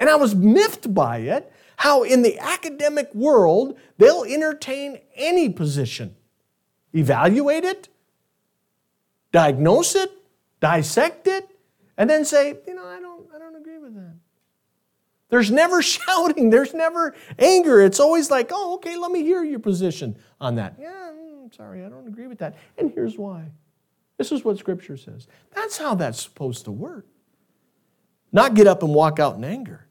And 0.00 0.08
I 0.08 0.16
was 0.16 0.34
miffed 0.34 0.94
by 0.94 1.18
it 1.18 1.52
how 1.76 2.02
in 2.02 2.22
the 2.22 2.38
academic 2.38 3.14
world 3.14 3.76
they'll 3.98 4.24
entertain 4.24 5.00
any 5.14 5.50
position, 5.50 6.16
evaluate 6.94 7.64
it, 7.64 7.90
diagnose 9.32 9.94
it, 9.94 10.10
dissect 10.60 11.26
it, 11.26 11.46
and 11.98 12.08
then 12.08 12.24
say, 12.24 12.56
you 12.66 12.74
know, 12.74 12.86
I 12.86 13.00
don't, 13.00 13.26
I 13.34 13.38
don't 13.38 13.56
agree 13.56 13.78
with 13.78 13.94
that. 13.96 14.14
There's 15.28 15.50
never 15.50 15.82
shouting, 15.82 16.48
there's 16.48 16.72
never 16.72 17.14
anger. 17.38 17.82
It's 17.82 18.00
always 18.00 18.30
like, 18.30 18.50
oh, 18.52 18.76
okay, 18.76 18.96
let 18.96 19.10
me 19.10 19.22
hear 19.22 19.44
your 19.44 19.58
position 19.58 20.16
on 20.40 20.54
that. 20.54 20.76
Yeah, 20.80 21.10
I'm 21.10 21.48
mm, 21.48 21.54
sorry, 21.54 21.84
I 21.84 21.88
don't 21.90 22.06
agree 22.06 22.28
with 22.28 22.38
that. 22.38 22.54
And 22.78 22.92
here's 22.92 23.18
why. 23.18 23.44
This 24.16 24.32
is 24.32 24.44
what 24.44 24.58
Scripture 24.58 24.96
says. 24.96 25.26
That's 25.54 25.76
how 25.76 25.94
that's 25.96 26.22
supposed 26.22 26.64
to 26.64 26.72
work. 26.72 27.06
Not 28.32 28.54
get 28.54 28.66
up 28.66 28.82
and 28.82 28.94
walk 28.94 29.18
out 29.18 29.36
in 29.36 29.44
anger. 29.44 29.86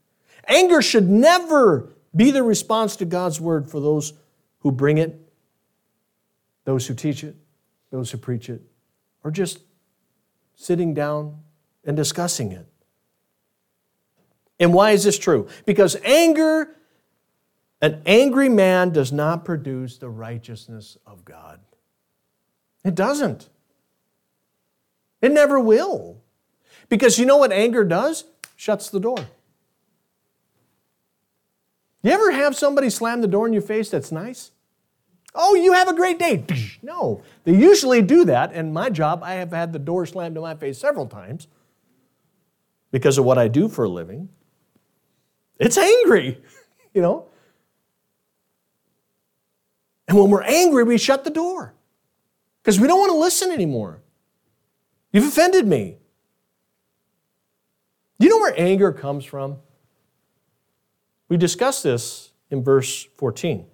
Anger 0.48 0.82
should 0.82 1.10
never 1.10 1.94
be 2.16 2.32
the 2.32 2.44
response 2.44 2.96
to 2.98 3.06
God's 3.06 3.40
word 3.40 3.70
for 3.70 3.80
those 3.80 4.14
who 4.60 4.72
bring 4.72 4.98
it, 4.98 5.20
those 6.64 6.88
who 6.88 6.94
teach 6.94 7.24
it, 7.24 7.36
those 7.92 8.12
who 8.12 8.18
preach 8.18 8.50
it, 8.50 8.62
or 9.24 9.32
just 9.32 9.60
sitting 10.56 10.94
down 10.94 11.40
and 11.88 11.96
discussing 11.98 12.52
it. 12.52 12.68
And 14.60 14.74
why 14.74 14.92
is 14.92 15.04
this 15.04 15.18
true? 15.18 15.48
Because 15.66 15.96
anger, 16.04 16.76
an 17.82 18.02
angry 18.06 18.50
man 18.50 18.92
does 18.92 19.12
not 19.12 19.46
produce 19.46 19.98
the 19.98 20.10
righteousness 20.10 20.98
of 21.08 21.24
God. 21.24 21.60
It 22.84 22.94
doesn't. 22.94 23.50
It 25.22 25.32
never 25.32 25.60
will. 25.60 26.22
Because 26.90 27.18
you 27.18 27.26
know 27.26 27.38
what 27.38 27.52
anger 27.52 27.84
does? 27.84 28.26
Shuts 28.56 28.90
the 28.90 29.00
door. 29.00 29.26
You 32.04 32.12
ever 32.12 32.32
have 32.32 32.56
somebody 32.56 32.90
slam 32.90 33.22
the 33.22 33.28
door 33.28 33.48
in 33.48 33.54
your 33.54 33.62
face 33.62 33.90
that's 33.90 34.12
nice? 34.12 34.52
Oh, 35.36 35.56
you 35.56 35.74
have 35.74 35.88
a 35.88 35.94
great 35.94 36.18
day. 36.18 36.44
No, 36.82 37.22
they 37.44 37.56
usually 37.56 38.02
do 38.02 38.26
that. 38.26 38.52
And 38.54 38.74
my 38.74 38.90
job, 38.90 39.22
I 39.24 39.34
have 39.34 39.52
had 39.52 39.72
the 39.74 39.80
door 39.80 40.06
slammed 40.06 40.36
in 40.36 40.42
my 40.42 40.56
face 40.56 40.80
several 40.80 41.06
times 41.06 41.48
because 42.92 43.18
of 43.18 43.26
what 43.26 43.38
I 43.38 43.48
do 43.48 43.68
for 43.68 43.86
a 43.86 43.90
living. 43.90 44.30
It's 45.60 45.78
angry, 45.78 46.42
you 46.94 47.02
know. 47.02 47.28
And 50.08 50.18
when 50.18 50.30
we're 50.30 50.44
angry, 50.44 50.84
we 50.84 50.98
shut 50.98 51.24
the 51.24 51.30
door 51.30 51.74
because 52.62 52.80
we 52.80 52.88
don't 52.88 53.00
want 53.00 53.12
to 53.12 53.18
listen 53.18 53.52
anymore. 53.52 54.02
You've 55.12 55.28
offended 55.28 55.68
me. 55.68 55.98
You 58.20 58.30
know 58.30 58.38
where 58.38 58.54
anger 58.58 58.92
comes 58.92 59.26
from? 59.26 59.58
We 61.30 61.38
discussed 61.38 61.84
this 61.84 62.32
in 62.50 62.64
verse 62.64 63.08
14. 63.18 63.68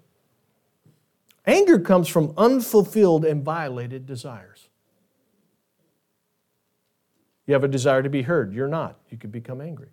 Anger 1.45 1.79
comes 1.79 2.07
from 2.07 2.33
unfulfilled 2.37 3.25
and 3.25 3.43
violated 3.43 4.05
desires. 4.05 4.69
You 7.45 7.53
have 7.53 7.63
a 7.63 7.67
desire 7.67 8.01
to 8.01 8.09
be 8.09 8.21
heard, 8.21 8.53
you're 8.53 8.67
not. 8.67 8.97
You 9.09 9.17
could 9.17 9.31
become 9.31 9.59
angry. 9.59 9.89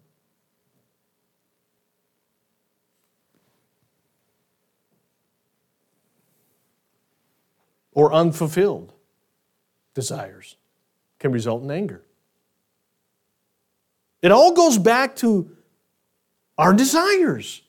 Or 7.92 8.12
unfulfilled 8.12 8.92
desires 9.94 10.56
can 11.18 11.32
result 11.32 11.62
in 11.62 11.70
anger. 11.70 12.02
It 14.22 14.30
all 14.30 14.52
goes 14.52 14.78
back 14.78 15.16
to 15.16 15.56
our 16.56 16.72
desires. 16.72 17.62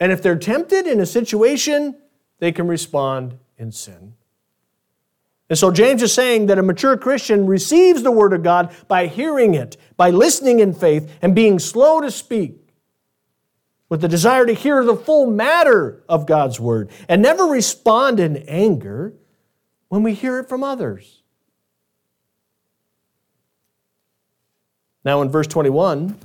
And 0.00 0.10
if 0.10 0.22
they're 0.22 0.38
tempted 0.38 0.86
in 0.86 1.00
a 1.00 1.06
situation, 1.06 1.96
they 2.38 2.50
can 2.50 2.66
respond 2.66 3.38
in 3.56 3.70
sin. 3.70 4.14
And 5.50 5.58
so 5.58 5.70
James 5.70 6.02
is 6.02 6.12
saying 6.12 6.46
that 6.46 6.58
a 6.58 6.62
mature 6.62 6.96
Christian 6.96 7.46
receives 7.46 8.02
the 8.02 8.10
Word 8.10 8.32
of 8.32 8.42
God 8.42 8.74
by 8.88 9.06
hearing 9.06 9.54
it, 9.54 9.76
by 9.96 10.10
listening 10.10 10.60
in 10.60 10.72
faith, 10.72 11.10
and 11.20 11.34
being 11.34 11.58
slow 11.58 12.00
to 12.00 12.10
speak, 12.10 12.60
with 13.90 14.00
the 14.00 14.08
desire 14.08 14.46
to 14.46 14.54
hear 14.54 14.82
the 14.82 14.96
full 14.96 15.26
matter 15.26 16.02
of 16.08 16.26
God's 16.26 16.58
Word, 16.58 16.90
and 17.08 17.20
never 17.20 17.44
respond 17.44 18.20
in 18.20 18.38
anger 18.48 19.14
when 19.88 20.02
we 20.02 20.14
hear 20.14 20.38
it 20.38 20.48
from 20.48 20.64
others. 20.64 21.22
Now, 25.04 25.20
in 25.20 25.28
verse 25.28 25.46
21, 25.46 26.18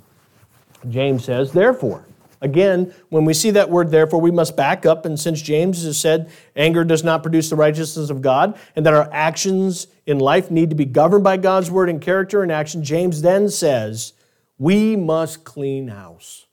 James 0.89 1.25
says, 1.25 1.51
Therefore, 1.51 2.05
again, 2.41 2.93
when 3.10 3.25
we 3.25 3.34
see 3.34 3.52
that 3.52 3.69
word 3.69 3.91
therefore, 3.91 4.21
we 4.21 4.32
must 4.32 4.56
back 4.56 4.86
up. 4.86 5.06
And 5.06 5.19
since 5.19 5.41
James 5.41 5.84
has 5.84 5.97
said 5.97 6.32
anger 6.56 6.84
does 6.84 7.04
not 7.04 7.23
produce 7.23 7.49
the 7.49 7.56
righteousness 7.56 8.10
of 8.10 8.21
God, 8.21 8.58
and 8.75 8.86
that 8.86 8.93
our 8.93 9.10
actions 9.12 9.88
in 10.06 10.19
life 10.19 10.49
need 10.49 10.69
to 10.69 10.75
be 10.75 10.86
governed 10.86 11.23
by 11.23 11.38
God's 11.38 11.69
word 11.71 11.89
and 11.89 12.02
character 12.02 12.43
and 12.43 12.52
action, 12.52 12.84
James 12.84 13.21
then 13.21 13.49
says, 13.49 14.13
We 14.58 14.95
must 14.95 15.43
clean 15.43 15.88
house. 15.88 16.47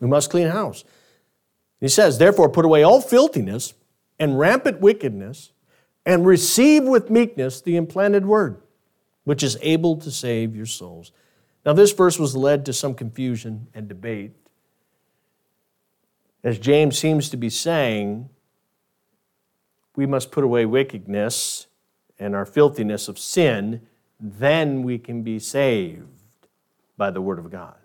We 0.00 0.08
must 0.08 0.30
clean 0.30 0.48
house. 0.48 0.84
He 1.80 1.88
says, 1.88 2.18
Therefore, 2.18 2.48
put 2.48 2.64
away 2.64 2.82
all 2.82 3.00
filthiness 3.00 3.74
and 4.18 4.38
rampant 4.38 4.80
wickedness, 4.80 5.50
and 6.06 6.24
receive 6.24 6.84
with 6.84 7.10
meekness 7.10 7.60
the 7.60 7.76
implanted 7.76 8.26
word 8.26 8.60
which 9.24 9.42
is 9.42 9.58
able 9.62 9.96
to 9.96 10.10
save 10.10 10.54
your 10.54 10.66
souls. 10.66 11.10
Now, 11.66 11.72
this 11.72 11.92
verse 11.92 12.18
was 12.18 12.36
led 12.36 12.66
to 12.66 12.72
some 12.72 12.94
confusion 12.94 13.68
and 13.74 13.88
debate. 13.88 14.32
As 16.44 16.58
James 16.58 16.98
seems 16.98 17.30
to 17.30 17.38
be 17.38 17.48
saying, 17.48 18.28
we 19.96 20.04
must 20.04 20.30
put 20.30 20.44
away 20.44 20.66
wickedness 20.66 21.66
and 22.18 22.34
our 22.36 22.44
filthiness 22.44 23.08
of 23.08 23.18
sin, 23.18 23.80
then 24.20 24.82
we 24.82 24.98
can 24.98 25.22
be 25.22 25.38
saved 25.38 26.06
by 26.98 27.10
the 27.10 27.22
Word 27.22 27.38
of 27.38 27.50
God. 27.50 27.76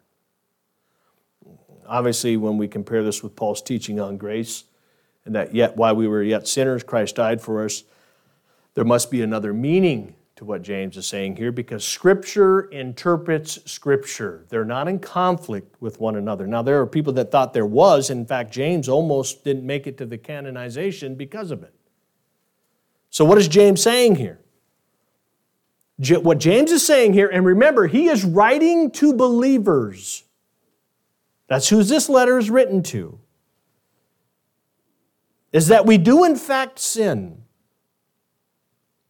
Obviously, 1.88 2.36
when 2.36 2.58
we 2.58 2.68
compare 2.68 3.02
this 3.02 3.24
with 3.24 3.36
Paul's 3.36 3.62
teaching 3.62 4.00
on 4.00 4.18
grace, 4.18 4.66
and 5.26 5.34
that 5.36 5.56
yet 5.56 5.78
while 5.78 5.96
we 5.96 6.08
were 6.08 6.22
yet 6.22 6.48
sinners, 6.48 6.84
Christ 6.84 7.16
died 7.16 7.42
for 7.42 7.64
us, 7.64 7.84
there 8.74 8.84
must 8.84 9.10
be 9.10 9.22
another 9.22 9.54
meaning 9.54 10.16
to 10.40 10.46
what 10.46 10.62
James 10.62 10.96
is 10.96 11.06
saying 11.06 11.36
here 11.36 11.52
because 11.52 11.84
Scripture 11.86 12.62
interprets 12.72 13.60
Scripture. 13.70 14.46
They're 14.48 14.64
not 14.64 14.88
in 14.88 14.98
conflict 14.98 15.76
with 15.82 16.00
one 16.00 16.16
another. 16.16 16.48
Now, 16.48 16.62
there 16.62 16.80
are 16.80 16.88
people 16.88 17.12
that 17.14 17.30
thought 17.30 17.54
there 17.54 17.66
was. 17.66 18.10
In 18.10 18.26
fact, 18.26 18.50
James 18.50 18.88
almost 18.88 19.44
didn't 19.44 19.66
make 19.66 19.86
it 19.86 19.98
to 19.98 20.06
the 20.06 20.18
canonization 20.18 21.16
because 21.16 21.52
of 21.52 21.62
it. 21.64 21.74
So, 23.10 23.26
what 23.26 23.38
is 23.38 23.50
James 23.50 23.84
saying 23.84 24.16
here? 24.16 24.40
What 26.22 26.38
James 26.38 26.72
is 26.72 26.88
saying 26.88 27.12
here, 27.12 27.28
and 27.28 27.46
remember, 27.46 27.88
he 27.88 28.08
is 28.08 28.24
writing 28.24 28.92
to 28.92 29.14
believers. 29.14 30.24
That's 31.48 31.68
who 31.68 31.84
this 31.84 32.08
letter 32.08 32.38
is 32.38 32.50
written 32.50 32.82
to. 32.84 33.20
Is 35.52 35.68
that 35.68 35.86
we 35.86 35.98
do, 35.98 36.24
in 36.24 36.38
fact, 36.38 36.80
sin. 36.80 37.39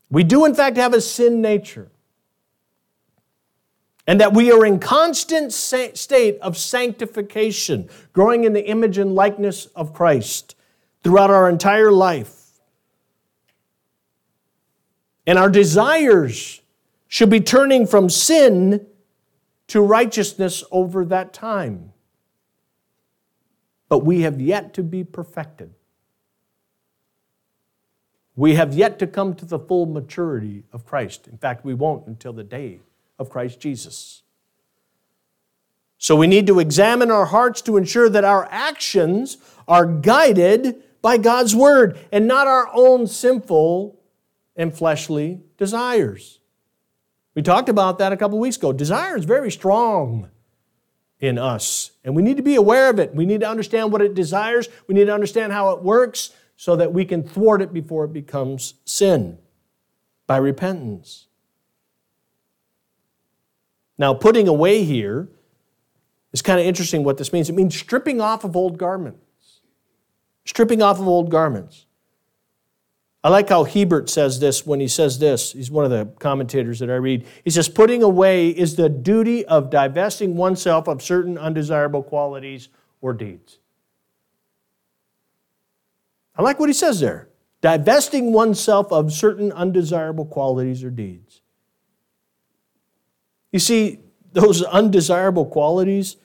We 0.10 0.24
do, 0.24 0.45
in 0.45 0.56
fact, 0.56 0.78
have 0.78 0.93
a 0.93 1.02
sin 1.02 1.41
nature. 1.41 1.91
And 4.08 4.19
that 4.22 4.34
we 4.34 4.52
are 4.52 4.65
in 4.65 4.80
constant 4.80 5.54
state 5.54 6.39
of 6.41 6.58
sanctification, 6.58 7.89
growing 8.12 8.43
in 8.43 8.54
the 8.54 8.65
image 8.65 8.98
and 8.98 9.13
likeness 9.13 9.67
of 9.76 9.93
Christ 9.93 10.56
throughout 11.04 11.30
our 11.30 11.48
entire 11.48 11.91
life. 11.91 12.36
And 15.28 15.38
our 15.38 15.50
desires 15.50 16.62
should 17.08 17.30
be 17.30 17.39
turning 17.39 17.86
from 17.86 18.10
sin 18.10 18.88
to 19.67 19.82
righteousness 19.82 20.63
over 20.72 21.06
that 21.06 21.32
time. 21.32 21.93
But 23.89 24.00
we 24.00 24.22
have 24.22 24.41
yet 24.41 24.74
to 24.74 24.84
be 24.84 25.04
perfected. 25.04 25.76
We 28.39 28.56
have 28.56 28.73
yet 28.73 28.99
to 28.99 29.08
come 29.08 29.36
to 29.36 29.43
the 29.43 29.60
full 29.60 29.86
maturity 29.86 30.63
of 30.71 30.86
Christ. 30.86 31.28
In 31.28 31.38
fact, 31.38 31.65
we 31.65 31.73
won't 31.73 32.08
until 32.08 32.32
the 32.32 32.45
day 32.45 32.80
of 33.19 33.30
Christ 33.30 33.60
Jesus. 33.60 34.23
So 35.97 36.15
we 36.15 36.25
need 36.25 36.47
to 36.47 36.62
examine 36.62 37.12
our 37.12 37.25
hearts 37.25 37.62
to 37.63 37.75
ensure 37.75 38.08
that 38.08 38.23
our 38.23 38.47
actions 38.49 39.39
are 39.67 39.86
guided 39.86 40.82
by 41.02 41.17
God's 41.17 41.54
word 41.54 41.99
and 42.13 42.30
not 42.30 42.47
our 42.47 42.69
own 42.73 43.08
sinful 43.08 43.99
and 44.56 44.73
fleshly 44.73 45.41
desires. 45.58 46.39
We 47.36 47.41
talked 47.41 47.67
about 47.67 47.97
that 47.97 48.13
a 48.13 48.17
couple 48.17 48.39
weeks 48.39 48.56
ago. 48.56 48.71
Desire 48.71 49.17
is 49.17 49.25
very 49.25 49.52
strong 49.52 50.30
in 51.19 51.38
us, 51.38 51.91
and 52.06 52.15
we 52.15 52.21
need 52.21 52.38
to 52.38 52.43
be 52.43 52.56
aware 52.56 52.89
of 52.89 52.99
it. 52.99 53.13
We 53.13 53.25
need 53.25 53.41
to 53.41 53.49
understand 53.49 53.91
what 53.91 54.02
it 54.02 54.13
desires, 54.13 54.69
we 54.88 54.95
need 54.95 55.08
to 55.08 55.13
understand 55.13 55.52
how 55.52 55.71
it 55.71 55.84
works, 55.84 56.32
so 56.60 56.76
that 56.76 56.91
we 56.91 57.06
can 57.06 57.24
thwart 57.24 57.62
it 57.62 57.72
before 57.72 58.04
it 58.04 58.12
becomes 58.12 58.74
sin 58.84 59.38
by 60.28 60.36
repentance. 60.36 61.28
Now, 63.98 64.13
putting 64.13 64.50
away 64.50 64.84
here 64.84 65.30
is 66.34 66.41
kind 66.41 66.60
of 66.60 66.65
interesting 66.65 67.06
what 67.06 67.17
this 67.17 67.32
means. 67.32 67.50
It 67.50 67.56
means 67.56 67.78
stripping 67.78 68.19
off 68.19 68.43
of 68.43 68.58
old 68.58 68.78
garments. 68.78 69.62
Stripping 70.43 70.82
off 70.82 71.00
of 71.00 71.08
old 71.08 71.32
garments. 71.32 71.86
I 73.24 73.30
like 73.30 73.48
how 73.48 73.63
Hiebert 73.63 74.10
says 74.10 74.41
this 74.41 74.65
when 74.65 74.82
he 74.82 74.89
says 74.89 75.17
this. 75.17 75.54
He's 75.54 75.72
one 75.72 75.86
of 75.86 75.91
the 75.91 76.08
commentators 76.19 76.80
that 76.80 76.89
I 76.89 76.95
read. 76.95 77.26
He 77.45 77.52
says, 77.52 77.69
Putting 77.69 78.04
away 78.04 78.50
is 78.50 78.76
the 78.76 78.89
duty 78.89 79.45
of 79.45 79.69
divesting 79.69 80.36
oneself 80.36 80.89
of 80.89 81.02
certain 81.02 81.38
undesirable 81.38 82.04
qualities 82.04 82.67
or 83.00 83.13
deeds. 83.13 83.60
I 86.39 86.41
like 86.41 86.58
what 86.58 86.69
he 86.69 86.73
says 86.73 87.02
there 87.02 87.28
divesting 87.60 88.32
oneself 88.32 88.93
of 88.93 89.12
certain 89.12 89.52
undesirable 89.52 90.23
qualities 90.23 90.86
or 90.86 90.89
deeds. 90.89 91.41
You 93.52 93.60
see, 93.60 93.99
those 94.32 94.63
undesirable 94.63 95.45
qualities, 95.45 96.15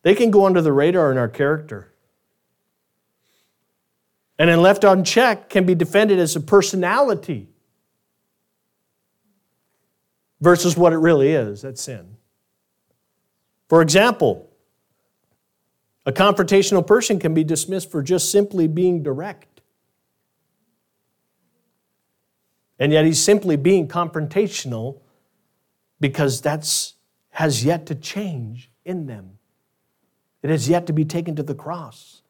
they 0.00 0.14
can 0.14 0.30
go 0.30 0.46
under 0.46 0.62
the 0.62 0.72
radar 0.72 1.12
in 1.12 1.18
our 1.18 1.28
character. 1.28 1.92
And 4.38 4.48
then 4.48 4.62
left 4.62 4.84
unchecked, 4.84 5.50
can 5.50 5.66
be 5.66 5.74
defended 5.74 6.18
as 6.18 6.34
a 6.34 6.40
personality 6.40 7.50
versus 10.40 10.78
what 10.78 10.94
it 10.94 10.98
really 10.98 11.32
is 11.32 11.60
that's 11.60 11.82
sin. 11.82 12.16
For 13.68 13.82
example, 13.82 14.48
a 16.04 16.12
confrontational 16.12 16.86
person 16.86 17.18
can 17.18 17.34
be 17.34 17.44
dismissed 17.44 17.90
for 17.90 18.02
just 18.02 18.30
simply 18.30 18.66
being 18.66 19.02
direct. 19.02 19.60
And 22.78 22.92
yet 22.92 23.04
he's 23.04 23.22
simply 23.22 23.56
being 23.56 23.86
confrontational 23.86 25.00
because 26.00 26.40
that's 26.40 26.94
has 27.30 27.64
yet 27.64 27.86
to 27.86 27.94
change 27.94 28.70
in 28.84 29.06
them. 29.06 29.38
It 30.42 30.50
has 30.50 30.68
yet 30.68 30.86
to 30.88 30.92
be 30.92 31.04
taken 31.04 31.36
to 31.36 31.42
the 31.42 31.54
cross. 31.54 32.21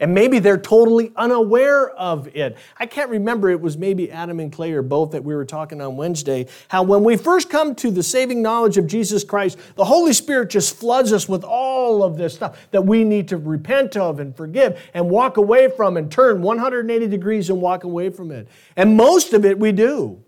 And 0.00 0.14
maybe 0.14 0.38
they're 0.38 0.58
totally 0.58 1.12
unaware 1.16 1.90
of 1.90 2.28
it. 2.36 2.56
I 2.78 2.86
can't 2.86 3.10
remember, 3.10 3.50
it 3.50 3.60
was 3.60 3.76
maybe 3.76 4.12
Adam 4.12 4.38
and 4.38 4.52
Clay 4.52 4.72
or 4.72 4.82
both 4.82 5.10
that 5.10 5.24
we 5.24 5.34
were 5.34 5.44
talking 5.44 5.80
on 5.80 5.96
Wednesday, 5.96 6.46
how 6.68 6.84
when 6.84 7.02
we 7.02 7.16
first 7.16 7.50
come 7.50 7.74
to 7.76 7.90
the 7.90 8.02
saving 8.02 8.40
knowledge 8.40 8.78
of 8.78 8.86
Jesus 8.86 9.24
Christ, 9.24 9.58
the 9.74 9.84
Holy 9.84 10.12
Spirit 10.12 10.50
just 10.50 10.76
floods 10.76 11.12
us 11.12 11.28
with 11.28 11.42
all 11.42 12.04
of 12.04 12.16
this 12.16 12.34
stuff 12.34 12.68
that 12.70 12.82
we 12.82 13.02
need 13.02 13.26
to 13.28 13.36
repent 13.36 13.96
of 13.96 14.20
and 14.20 14.36
forgive 14.36 14.80
and 14.94 15.10
walk 15.10 15.36
away 15.36 15.68
from 15.68 15.96
and 15.96 16.12
turn 16.12 16.42
180 16.42 17.08
degrees 17.08 17.50
and 17.50 17.60
walk 17.60 17.82
away 17.82 18.08
from 18.08 18.30
it. 18.30 18.46
And 18.76 18.96
most 18.96 19.32
of 19.32 19.44
it 19.44 19.58
we 19.58 19.72
do. 19.72 20.22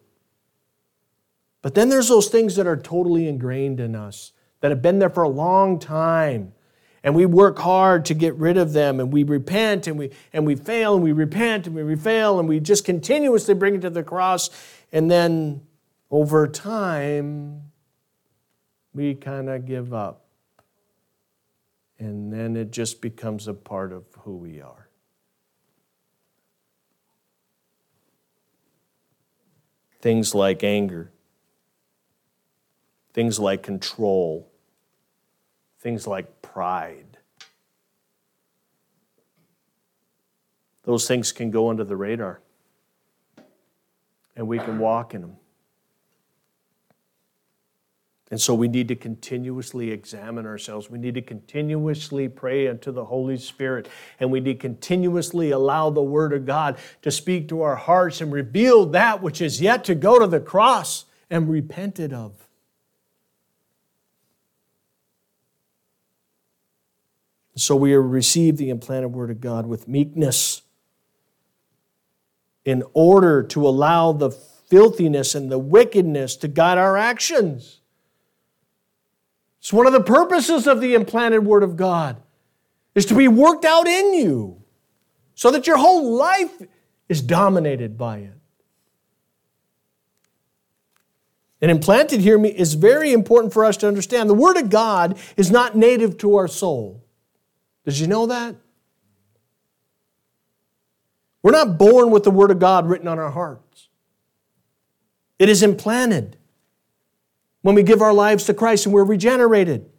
But 1.63 1.75
then 1.75 1.91
there's 1.91 2.09
those 2.09 2.29
things 2.29 2.57
that 2.57 2.67
are 2.67 2.77
totally 2.77 3.29
ingrained 3.29 3.79
in 3.79 3.95
us 3.95 4.33
that 4.61 4.71
have 4.71 4.83
been 4.83 4.99
there 4.99 5.11
for 5.11 5.23
a 5.23 5.29
long 5.29 5.79
time 5.79 6.55
and 7.03 7.15
we 7.15 7.25
work 7.25 7.59
hard 7.59 8.05
to 8.07 8.15
get 8.15 8.35
rid 8.35 8.57
of 8.57 8.73
them 8.73 9.01
and 9.01 9.13
we 9.13 9.23
repent 9.23 9.87
and 9.87 9.99
we 9.99 10.11
and 10.33 10.47
we 10.47 10.55
fail 10.55 10.95
and 10.95 11.03
we 11.03 11.13
repent 11.13 11.67
and 11.67 11.75
we 11.75 11.97
fail 11.97 12.39
and 12.39 12.49
we 12.49 12.61
just 12.61 12.85
continuously 12.85 13.55
bring 13.55 13.75
it 13.75 13.81
to 13.81 13.91
the 13.91 14.03
cross. 14.03 14.51
And 14.93 15.11
then 15.11 15.63
over 16.11 16.47
time 16.47 17.71
we 18.93 19.15
kind 19.15 19.49
of 19.49 19.65
give 19.65 19.95
up. 19.95 20.27
And 21.99 22.33
then 22.33 22.57
it 22.57 22.71
just 22.71 23.01
becomes 23.01 23.47
a 23.47 23.55
part 23.55 23.93
of 23.93 24.05
who 24.21 24.37
we 24.37 24.61
are. 24.61 24.89
Things 30.01 30.35
like 30.35 30.65
anger. 30.65 31.13
Things 33.13 33.39
like 33.39 33.63
control 33.63 34.50
things 35.81 36.07
like 36.07 36.43
pride. 36.43 37.19
Those 40.85 41.07
things 41.07 41.33
can 41.33 41.51
go 41.51 41.69
under 41.69 41.85
the 41.85 41.97
radar, 41.97 42.41
and 44.37 44.47
we 44.47 44.59
can 44.59 44.79
walk 44.79 45.15
in 45.15 45.23
them. 45.23 45.37
And 48.31 48.41
so 48.41 48.55
we 48.55 48.69
need 48.69 48.87
to 48.89 48.95
continuously 48.95 49.91
examine 49.91 50.47
ourselves. 50.47 50.89
We 50.89 50.99
need 50.99 51.15
to 51.15 51.23
continuously 51.23 52.29
pray 52.29 52.69
unto 52.69 52.93
the 52.93 53.05
Holy 53.05 53.37
Spirit. 53.37 53.89
And 54.21 54.31
we 54.31 54.39
need 54.39 54.53
to 54.53 54.59
continuously 54.61 55.51
allow 55.51 55.91
the 55.91 56.03
Word 56.03 56.33
of 56.33 56.47
God 56.47 56.79
to 57.03 57.11
speak 57.11 57.49
to 57.49 57.63
our 57.63 57.75
hearts 57.75 58.21
and 58.21 58.33
reveal 58.33 58.87
that 58.87 59.21
which 59.21 59.43
is 59.43 59.61
yet 59.61 59.83
to 59.85 59.97
go 59.97 60.21
to 60.21 60.29
the 60.29 60.39
cross 60.39 61.07
and 61.29 61.51
repented 61.51 62.13
of. 62.13 62.47
So 67.57 67.77
we 67.77 67.95
receive 67.95 68.57
the 68.57 68.71
implanted 68.71 69.13
word 69.13 69.31
of 69.31 69.41
God 69.41 69.67
with 69.67 69.89
meekness 69.89 70.63
in 72.65 72.83
order 72.95 73.43
to 73.43 73.67
allow 73.67 74.13
the 74.13 74.31
filthiness 74.31 75.35
and 75.35 75.51
the 75.51 75.59
wickedness 75.59 76.37
to 76.37 76.49
guide 76.49 76.79
our 76.79 76.97
actions. 76.97 77.81
It's 79.59 79.73
one 79.73 79.87
of 79.87 79.93
the 79.93 80.03
purposes 80.03 80.67
of 80.67 80.81
the 80.81 80.95
implanted 80.95 81.45
word 81.45 81.63
of 81.63 81.77
God 81.77 82.17
is 82.95 83.07
to 83.07 83.15
be 83.15 83.29
worked 83.29 83.65
out 83.65 83.87
in 83.87 84.15
you 84.15 84.63
so 85.35 85.51
that 85.51 85.67
your 85.67 85.77
whole 85.77 86.15
life 86.17 86.63
is 87.09 87.21
dominated 87.21 87.99
by 87.99 88.19
it. 88.19 88.33
And 91.61 91.71
implanted 91.71 92.21
here 92.21 92.43
is 92.45 92.75
very 92.75 93.13
important 93.13 93.53
for 93.53 93.65
us 93.65 93.77
to 93.79 93.89
understand. 93.89 94.31
The 94.31 94.35
Word 94.35 94.57
of 94.57 94.71
God 94.71 95.19
is 95.37 95.51
not 95.51 95.77
native 95.77 96.17
to 96.19 96.37
our 96.37 96.49
soul. 96.49 97.00
Did 97.85 97.99
you 97.99 98.07
know 98.07 98.27
that? 98.27 98.57
We're 101.43 101.53
not 101.53 101.79
born 101.79 102.11
with 102.11 102.25
the 102.25 102.31
Word 102.31 102.51
of 102.51 102.59
God 102.59 102.87
written 102.87 103.09
on 103.09 103.19
our 103.19 103.31
hearts. 103.31 103.89
It 105.39 105.49
is 105.49 105.63
implanted 105.63 106.37
when 107.63 107.75
we 107.75 107.83
give 107.83 108.03
our 108.03 108.13
lives 108.13 108.45
to 108.45 108.55
Christ 108.55 108.87
and 108.87 108.95
we're 108.95 109.05
regenerated. 109.05 109.91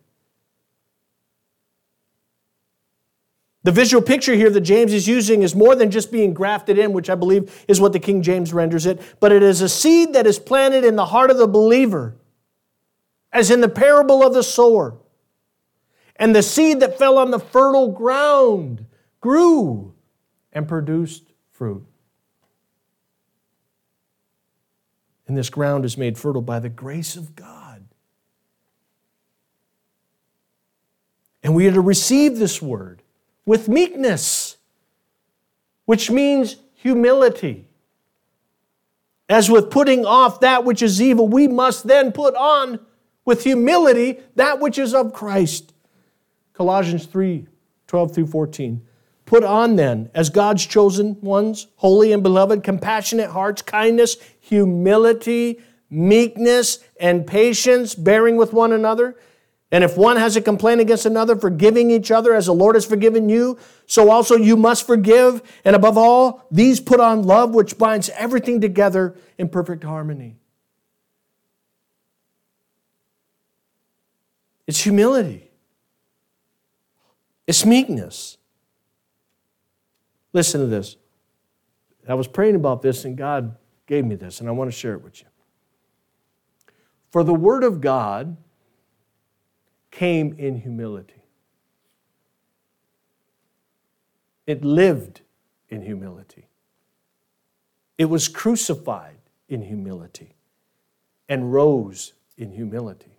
The 3.64 3.72
visual 3.72 4.02
picture 4.02 4.34
here 4.34 4.50
that 4.50 4.62
James 4.62 4.92
is 4.92 5.08
using 5.08 5.44
is 5.44 5.56
more 5.56 5.76
than 5.76 5.92
just 5.92 6.12
being 6.12 6.34
grafted 6.34 6.80
in, 6.80 6.94
which 6.94 7.10
I 7.10 7.16
believe 7.16 7.64
is 7.68 7.80
what 7.80 7.94
the 7.94 8.00
King 8.00 8.24
James 8.24 8.54
renders 8.54 8.88
it, 8.88 9.00
but 9.20 9.32
it 9.32 9.44
is 9.44 9.62
a 9.62 9.70
seed 9.70 10.14
that 10.14 10.26
is 10.26 10.40
planted 10.40 10.84
in 10.84 10.96
the 10.96 11.06
heart 11.06 11.30
of 11.30 11.38
the 11.38 11.48
believer, 11.48 12.16
as 13.32 13.52
in 13.52 13.62
the 13.62 13.70
parable 13.70 14.26
of 14.26 14.34
the 14.34 14.42
sower. 14.42 14.98
And 16.22 16.36
the 16.36 16.44
seed 16.44 16.82
that 16.82 17.00
fell 17.00 17.18
on 17.18 17.32
the 17.32 17.40
fertile 17.40 17.92
ground 17.92 18.86
grew 19.22 19.96
and 20.54 20.68
produced 20.68 21.24
fruit. 21.50 21.84
And 25.28 25.36
this 25.36 25.50
ground 25.50 25.84
is 25.84 25.98
made 25.98 26.20
fertile 26.20 26.44
by 26.44 26.60
the 26.60 26.70
grace 26.70 27.16
of 27.16 27.36
God. 27.36 27.84
And 31.42 31.56
we 31.56 31.68
are 31.68 31.72
to 31.72 31.82
receive 31.82 32.38
this 32.38 32.62
word 32.62 33.02
with 33.48 33.68
meekness, 33.68 34.58
which 35.86 36.12
means 36.12 36.58
humility. 36.76 37.66
As 39.28 39.50
with 39.50 39.72
putting 39.72 40.06
off 40.06 40.42
that 40.42 40.66
which 40.66 40.84
is 40.84 41.02
evil, 41.02 41.28
we 41.28 41.48
must 41.48 41.88
then 41.88 42.12
put 42.12 42.36
on 42.36 42.80
with 43.26 43.44
humility 43.44 44.20
that 44.36 44.60
which 44.60 44.78
is 44.78 44.94
of 44.94 45.14
Christ. 45.14 45.71
Colossians 46.54 47.06
3 47.06 47.48
12 47.88 48.16
through 48.16 48.28
14. 48.28 48.82
Put 49.26 49.44
on 49.44 49.76
then, 49.76 50.10
as 50.14 50.30
God's 50.30 50.66
chosen 50.66 51.20
ones, 51.22 51.68
holy 51.78 52.12
and 52.12 52.24
beloved, 52.24 52.64
compassionate 52.64 53.30
hearts, 53.30 53.62
kindness, 53.62 54.18
humility, 54.40 55.62
meekness, 55.90 56.80
and 57.00 57.28
patience, 57.28 57.96
bearing 57.96 58.38
with 58.38 58.54
one 58.54 58.72
another. 58.72 59.18
And 59.72 59.84
if 59.86 59.98
one 59.98 60.18
has 60.18 60.36
a 60.36 60.42
complaint 60.42 60.82
against 60.82 61.06
another, 61.06 61.36
forgiving 61.36 61.92
each 61.92 62.12
other 62.12 62.34
as 62.34 62.48
the 62.48 62.54
Lord 62.54 62.76
has 62.76 62.86
forgiven 62.86 63.30
you, 63.30 63.58
so 63.86 64.10
also 64.10 64.36
you 64.36 64.58
must 64.58 64.86
forgive. 64.86 65.42
And 65.64 65.76
above 65.76 65.98
all, 65.98 66.46
these 66.52 66.80
put 66.80 67.00
on 67.00 67.24
love, 67.24 67.54
which 67.54 67.78
binds 67.78 68.10
everything 68.10 68.60
together 68.60 69.16
in 69.38 69.48
perfect 69.48 69.84
harmony. 69.84 70.36
It's 74.68 74.82
humility. 74.82 75.51
It's 77.52 77.66
meekness. 77.66 78.38
Listen 80.32 80.62
to 80.62 80.68
this. 80.68 80.96
I 82.08 82.14
was 82.14 82.26
praying 82.26 82.56
about 82.56 82.82
this, 82.82 83.04
and 83.04 83.18
God 83.18 83.58
gave 83.88 84.06
me 84.06 84.16
this, 84.16 84.40
and 84.40 84.48
I 84.48 84.54
want 84.54 84.72
to 84.72 84.72
share 84.72 84.94
it 84.94 85.04
with 85.04 85.20
you. 85.20 85.28
For 87.10 87.26
the 87.26 87.34
Word 87.34 87.66
of 87.66 87.82
God 87.82 88.38
came 89.92 90.34
in 90.40 90.62
humility, 90.62 91.26
it 94.48 94.64
lived 94.64 95.20
in 95.68 95.82
humility, 95.82 96.48
it 97.98 98.06
was 98.06 98.30
crucified 98.30 99.18
in 99.50 99.64
humility, 99.64 100.36
and 101.28 101.52
rose 101.52 102.14
in 102.38 102.54
humility. 102.54 103.18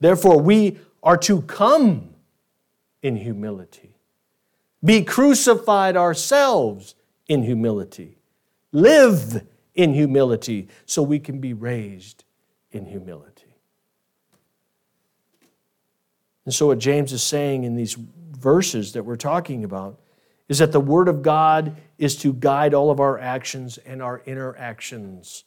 Therefore, 0.00 0.38
we 0.38 0.76
are 1.02 1.16
to 1.16 1.40
come 1.40 2.10
in 3.06 3.14
humility. 3.14 3.94
Be 4.84 5.04
crucified 5.04 5.96
ourselves 5.96 6.96
in 7.28 7.44
humility. 7.44 8.18
Live 8.72 9.46
in 9.76 9.94
humility 9.94 10.66
so 10.86 11.04
we 11.04 11.20
can 11.20 11.38
be 11.38 11.52
raised 11.52 12.24
in 12.72 12.84
humility. 12.84 13.54
And 16.44 16.52
so, 16.52 16.66
what 16.66 16.80
James 16.80 17.12
is 17.12 17.22
saying 17.22 17.62
in 17.62 17.76
these 17.76 17.94
verses 17.94 18.92
that 18.94 19.04
we're 19.04 19.14
talking 19.14 19.62
about 19.62 20.00
is 20.48 20.58
that 20.58 20.72
the 20.72 20.80
Word 20.80 21.06
of 21.06 21.22
God 21.22 21.76
is 21.98 22.16
to 22.16 22.32
guide 22.32 22.74
all 22.74 22.90
of 22.90 22.98
our 22.98 23.20
actions 23.20 23.78
and 23.78 24.02
our 24.02 24.20
interactions. 24.26 25.44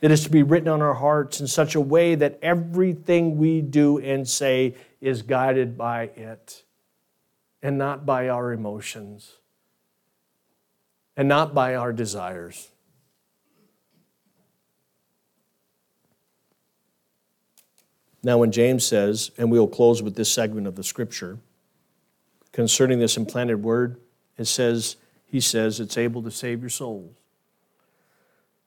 It 0.00 0.10
is 0.10 0.24
to 0.24 0.30
be 0.30 0.42
written 0.42 0.68
on 0.68 0.80
our 0.80 0.94
hearts 0.94 1.38
in 1.38 1.46
such 1.46 1.74
a 1.74 1.80
way 1.82 2.14
that 2.14 2.38
everything 2.40 3.36
we 3.36 3.60
do 3.60 3.98
and 3.98 4.26
say 4.26 4.74
is 5.02 5.20
guided 5.22 5.76
by 5.76 6.04
it 6.04 6.62
and 7.60 7.76
not 7.76 8.06
by 8.06 8.28
our 8.28 8.52
emotions 8.52 9.32
and 11.16 11.28
not 11.28 11.52
by 11.52 11.74
our 11.74 11.92
desires. 11.92 12.70
Now, 18.22 18.38
when 18.38 18.52
James 18.52 18.86
says, 18.86 19.32
and 19.36 19.50
we'll 19.50 19.66
close 19.66 20.00
with 20.00 20.14
this 20.14 20.32
segment 20.32 20.68
of 20.68 20.76
the 20.76 20.84
scripture 20.84 21.38
concerning 22.52 23.00
this 23.00 23.16
implanted 23.16 23.64
word, 23.64 24.00
it 24.38 24.44
says, 24.44 24.96
he 25.26 25.40
says, 25.40 25.80
it's 25.80 25.98
able 25.98 26.22
to 26.22 26.30
save 26.30 26.60
your 26.60 26.70
souls. 26.70 27.16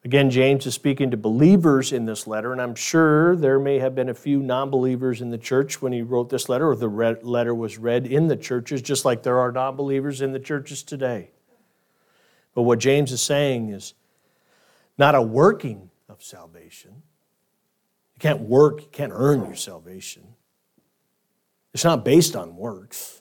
Again, 0.06 0.30
James 0.30 0.64
is 0.66 0.74
speaking 0.74 1.10
to 1.10 1.16
believers 1.16 1.92
in 1.92 2.04
this 2.04 2.28
letter, 2.28 2.52
and 2.52 2.62
I'm 2.62 2.76
sure 2.76 3.34
there 3.34 3.58
may 3.58 3.80
have 3.80 3.96
been 3.96 4.08
a 4.08 4.14
few 4.14 4.40
non 4.40 4.70
believers 4.70 5.20
in 5.20 5.30
the 5.30 5.36
church 5.36 5.82
when 5.82 5.92
he 5.92 6.00
wrote 6.00 6.30
this 6.30 6.48
letter, 6.48 6.70
or 6.70 6.76
the 6.76 7.18
letter 7.24 7.52
was 7.52 7.76
read 7.76 8.06
in 8.06 8.28
the 8.28 8.36
churches, 8.36 8.80
just 8.82 9.04
like 9.04 9.24
there 9.24 9.40
are 9.40 9.50
non 9.50 9.74
believers 9.74 10.20
in 10.22 10.30
the 10.30 10.38
churches 10.38 10.84
today. 10.84 11.32
But 12.54 12.62
what 12.62 12.78
James 12.78 13.10
is 13.10 13.20
saying 13.20 13.70
is 13.70 13.94
not 14.96 15.16
a 15.16 15.22
working 15.22 15.90
of 16.08 16.22
salvation. 16.22 17.02
You 18.14 18.20
can't 18.20 18.42
work, 18.42 18.82
you 18.82 18.88
can't 18.92 19.12
earn 19.12 19.44
your 19.44 19.56
salvation. 19.56 20.22
It's 21.74 21.82
not 21.82 22.04
based 22.04 22.36
on 22.36 22.54
works. 22.54 23.15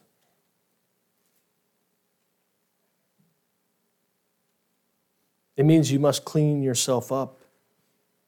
It 5.58 5.66
means 5.66 5.91
you 5.91 5.99
must 5.99 6.26
clean 6.26 6.62
yourself 6.62 7.12
up 7.12 7.39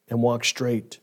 and 0.09 0.21
walk 0.21 0.45
straight. 0.45 0.99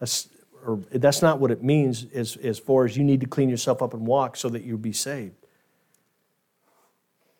That's, 0.00 0.28
or 0.64 0.80
that's 0.90 1.22
not 1.22 1.38
what 1.38 1.50
it 1.50 1.62
means 1.62 2.06
as, 2.14 2.36
as 2.36 2.58
far 2.58 2.84
as 2.84 2.96
you 2.96 3.04
need 3.04 3.20
to 3.20 3.26
clean 3.26 3.48
yourself 3.48 3.82
up 3.82 3.94
and 3.94 4.06
walk 4.06 4.36
so 4.36 4.48
that 4.48 4.62
you'll 4.62 4.78
be 4.78 4.92
saved. 4.92 5.34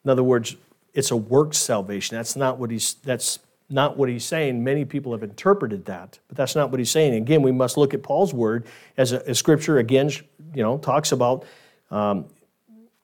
In 0.05 0.11
other 0.11 0.23
words, 0.23 0.57
it's 0.95 1.11
a 1.11 1.17
work 1.17 1.55
salvation. 1.55 2.17
That's 2.17 2.37
not 2.37 2.59
what 2.59 2.71
he's 2.71 2.95
that's 2.95 3.39
not 3.71 3.97
what 3.97 4.09
he's 4.09 4.25
saying. 4.25 4.63
Many 4.63 4.85
people 4.85 5.13
have 5.13 5.23
interpreted 5.23 5.87
that, 5.87 6.19
but 6.29 6.37
that's 6.37 6.55
not 6.55 6.71
what 6.71 6.79
he's 6.79 6.91
saying. 6.91 7.15
Again, 7.15 7.41
we 7.41 7.53
must 7.53 7.79
look 7.79 7.95
at 7.95 8.03
Paul's 8.03 8.35
word 8.35 8.67
as, 8.99 9.13
a, 9.13 9.27
as 9.27 9.39
Scripture 9.39 9.79
again, 9.79 10.11
you 10.55 10.63
know, 10.63 10.77
talks 10.77 11.13
about 11.13 11.47
um, 11.91 12.27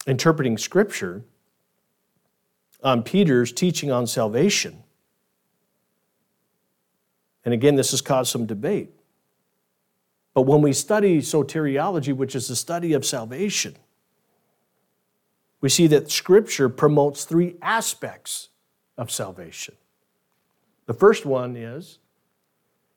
interpreting 0.06 0.58
Scripture 0.58 1.22
on 2.82 3.02
Peter's 3.02 3.52
teaching 3.52 3.90
on 3.90 4.06
salvation. 4.06 4.82
And 7.44 7.54
again, 7.54 7.76
this 7.76 7.90
has 7.92 8.00
caused 8.00 8.30
some 8.30 8.46
debate. 8.46 8.90
But 10.34 10.42
when 10.42 10.62
we 10.62 10.72
study 10.72 11.18
soteriology, 11.18 12.14
which 12.14 12.36
is 12.36 12.48
the 12.48 12.56
study 12.56 12.92
of 12.92 13.04
salvation, 13.04 13.76
we 15.60 15.68
see 15.68 15.86
that 15.88 16.10
Scripture 16.10 16.68
promotes 16.68 17.24
three 17.24 17.56
aspects 17.60 18.50
of 18.96 19.10
salvation. 19.10 19.74
The 20.86 20.94
first 20.94 21.26
one 21.26 21.56
is 21.56 21.98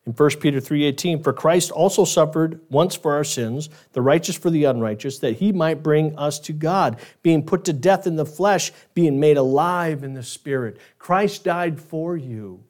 in 0.06 0.14
1 0.14 0.40
Peter 0.40 0.60
3:18, 0.60 1.22
for 1.22 1.32
Christ 1.32 1.70
also 1.70 2.06
suffered 2.06 2.60
once 2.70 2.96
for 2.96 3.14
our 3.14 3.24
sins, 3.24 3.70
the 3.94 4.02
righteous 4.02 4.36
for 4.36 4.50
the 4.50 4.64
unrighteous, 4.64 5.20
that 5.20 5.38
he 5.38 5.52
might 5.52 5.84
bring 5.84 6.18
us 6.18 6.40
to 6.40 6.54
God, 6.54 7.00
being 7.22 7.46
put 7.46 7.64
to 7.66 7.74
death 7.74 8.08
in 8.08 8.16
the 8.16 8.26
flesh, 8.26 8.72
being 8.96 9.20
made 9.20 9.38
alive 9.38 10.04
in 10.04 10.16
the 10.16 10.24
spirit. 10.24 10.78
Christ 10.98 11.44
died 11.44 11.80
for 11.80 12.18
you 12.18 12.64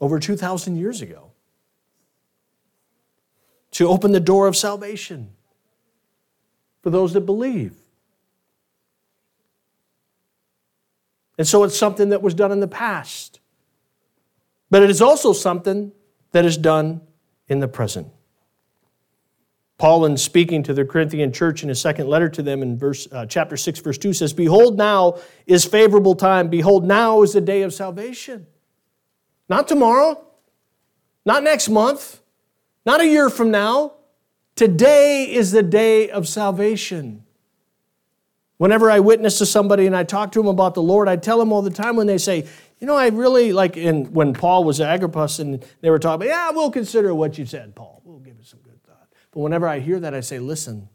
over 0.00 0.18
2000 0.18 0.76
years 0.76 1.02
ago 1.02 1.32
to 3.72 3.88
open 3.88 4.12
the 4.12 4.20
door 4.20 4.46
of 4.46 4.56
salvation 4.56 5.30
for 6.82 6.88
those 6.88 7.12
that 7.12 7.22
believe. 7.22 7.74
And 11.36 11.46
so 11.46 11.62
it's 11.64 11.76
something 11.76 12.08
that 12.08 12.22
was 12.22 12.32
done 12.32 12.52
in 12.52 12.60
the 12.60 12.68
past. 12.68 13.40
But 14.70 14.82
it 14.82 14.90
is 14.90 15.00
also 15.00 15.32
something 15.32 15.92
that 16.32 16.44
is 16.44 16.56
done 16.56 17.00
in 17.48 17.60
the 17.60 17.68
present. 17.68 18.08
Paul, 19.78 20.06
in 20.06 20.16
speaking 20.16 20.62
to 20.62 20.72
the 20.72 20.84
Corinthian 20.84 21.32
church 21.32 21.62
in 21.62 21.68
his 21.68 21.80
second 21.80 22.08
letter 22.08 22.30
to 22.30 22.42
them 22.42 22.62
in 22.62 22.78
verse, 22.78 23.06
uh, 23.12 23.26
chapter 23.26 23.56
6, 23.56 23.80
verse 23.80 23.98
2, 23.98 24.14
says, 24.14 24.32
Behold, 24.32 24.78
now 24.78 25.18
is 25.46 25.66
favorable 25.66 26.14
time. 26.14 26.48
Behold, 26.48 26.86
now 26.86 27.22
is 27.22 27.34
the 27.34 27.42
day 27.42 27.62
of 27.62 27.74
salvation. 27.74 28.46
Not 29.48 29.68
tomorrow, 29.68 30.24
not 31.26 31.42
next 31.42 31.68
month, 31.68 32.20
not 32.86 33.00
a 33.00 33.06
year 33.06 33.28
from 33.28 33.50
now. 33.50 33.92
Today 34.54 35.30
is 35.30 35.52
the 35.52 35.62
day 35.62 36.08
of 36.08 36.26
salvation. 36.26 37.24
Whenever 38.56 38.90
I 38.90 39.00
witness 39.00 39.36
to 39.38 39.46
somebody 39.46 39.86
and 39.86 39.94
I 39.94 40.04
talk 40.04 40.32
to 40.32 40.38
them 40.38 40.48
about 40.48 40.72
the 40.72 40.82
Lord, 40.82 41.08
I 41.08 41.16
tell 41.16 41.38
them 41.38 41.52
all 41.52 41.60
the 41.60 41.70
time 41.70 41.96
when 41.96 42.06
they 42.06 42.16
say, 42.16 42.46
you 42.78 42.86
know, 42.86 42.96
I 42.96 43.08
really 43.08 43.52
like 43.52 43.76
in 43.76 44.12
when 44.12 44.34
Paul 44.34 44.64
was 44.64 44.80
at 44.80 44.94
Agrippa's 44.94 45.40
and 45.40 45.64
they 45.80 45.90
were 45.90 45.98
talking, 45.98 46.28
yeah, 46.28 46.50
we'll 46.50 46.70
consider 46.70 47.14
what 47.14 47.38
you 47.38 47.46
said, 47.46 47.74
Paul. 47.74 48.02
We'll 48.04 48.18
give 48.18 48.36
it 48.38 48.46
some 48.46 48.60
good 48.60 48.82
thought. 48.84 49.08
But 49.32 49.40
whenever 49.40 49.66
I 49.66 49.80
hear 49.80 49.98
that, 50.00 50.14
I 50.14 50.20
say, 50.20 50.38
listen, 50.38 50.88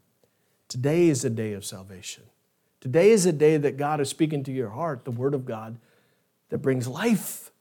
today 0.67 1.09
is 1.09 1.25
a 1.25 1.29
day 1.29 1.53
of 1.53 1.65
salvation. 1.65 2.23
Today 2.81 3.11
is 3.11 3.25
a 3.25 3.31
day 3.31 3.57
that 3.57 3.77
God 3.77 3.99
is 3.99 4.09
speaking 4.09 4.43
to 4.43 4.51
your 4.51 4.69
heart, 4.69 5.05
the 5.05 5.11
Word 5.11 5.33
of 5.33 5.45
God 5.45 5.77
that 6.49 6.59
brings 6.59 6.87
life. 6.87 7.51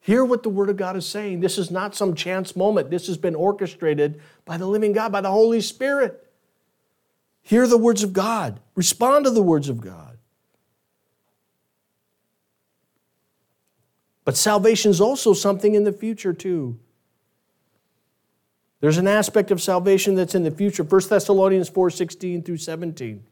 Hear 0.00 0.24
what 0.24 0.44
the 0.44 0.48
Word 0.48 0.70
of 0.70 0.76
God 0.76 0.96
is 0.96 1.06
saying. 1.06 1.40
This 1.40 1.58
is 1.58 1.70
not 1.70 1.96
some 1.96 2.14
chance 2.14 2.54
moment. 2.54 2.90
This 2.90 3.08
has 3.08 3.16
been 3.16 3.34
orchestrated 3.34 4.20
by 4.44 4.56
the 4.56 4.66
living 4.66 4.92
God, 4.92 5.10
by 5.10 5.20
the 5.20 5.30
Holy 5.30 5.60
Spirit. 5.60 6.24
Hear 7.42 7.66
the 7.66 7.78
words 7.78 8.02
of 8.02 8.12
God, 8.12 8.60
respond 8.74 9.24
to 9.24 9.30
the 9.30 9.42
words 9.42 9.68
of 9.68 9.80
God. 9.80 10.15
But 14.26 14.36
salvation 14.36 14.90
is 14.90 15.00
also 15.00 15.32
something 15.32 15.76
in 15.76 15.84
the 15.84 15.92
future, 15.92 16.32
too. 16.32 16.76
There's 18.80 18.98
an 18.98 19.06
aspect 19.06 19.52
of 19.52 19.62
salvation 19.62 20.16
that's 20.16 20.34
in 20.34 20.42
the 20.42 20.50
future. 20.50 20.82
1 20.82 21.00
Thessalonians 21.08 21.68
4 21.68 21.90
16 21.90 22.42
through 22.42 22.56
17. 22.56 23.22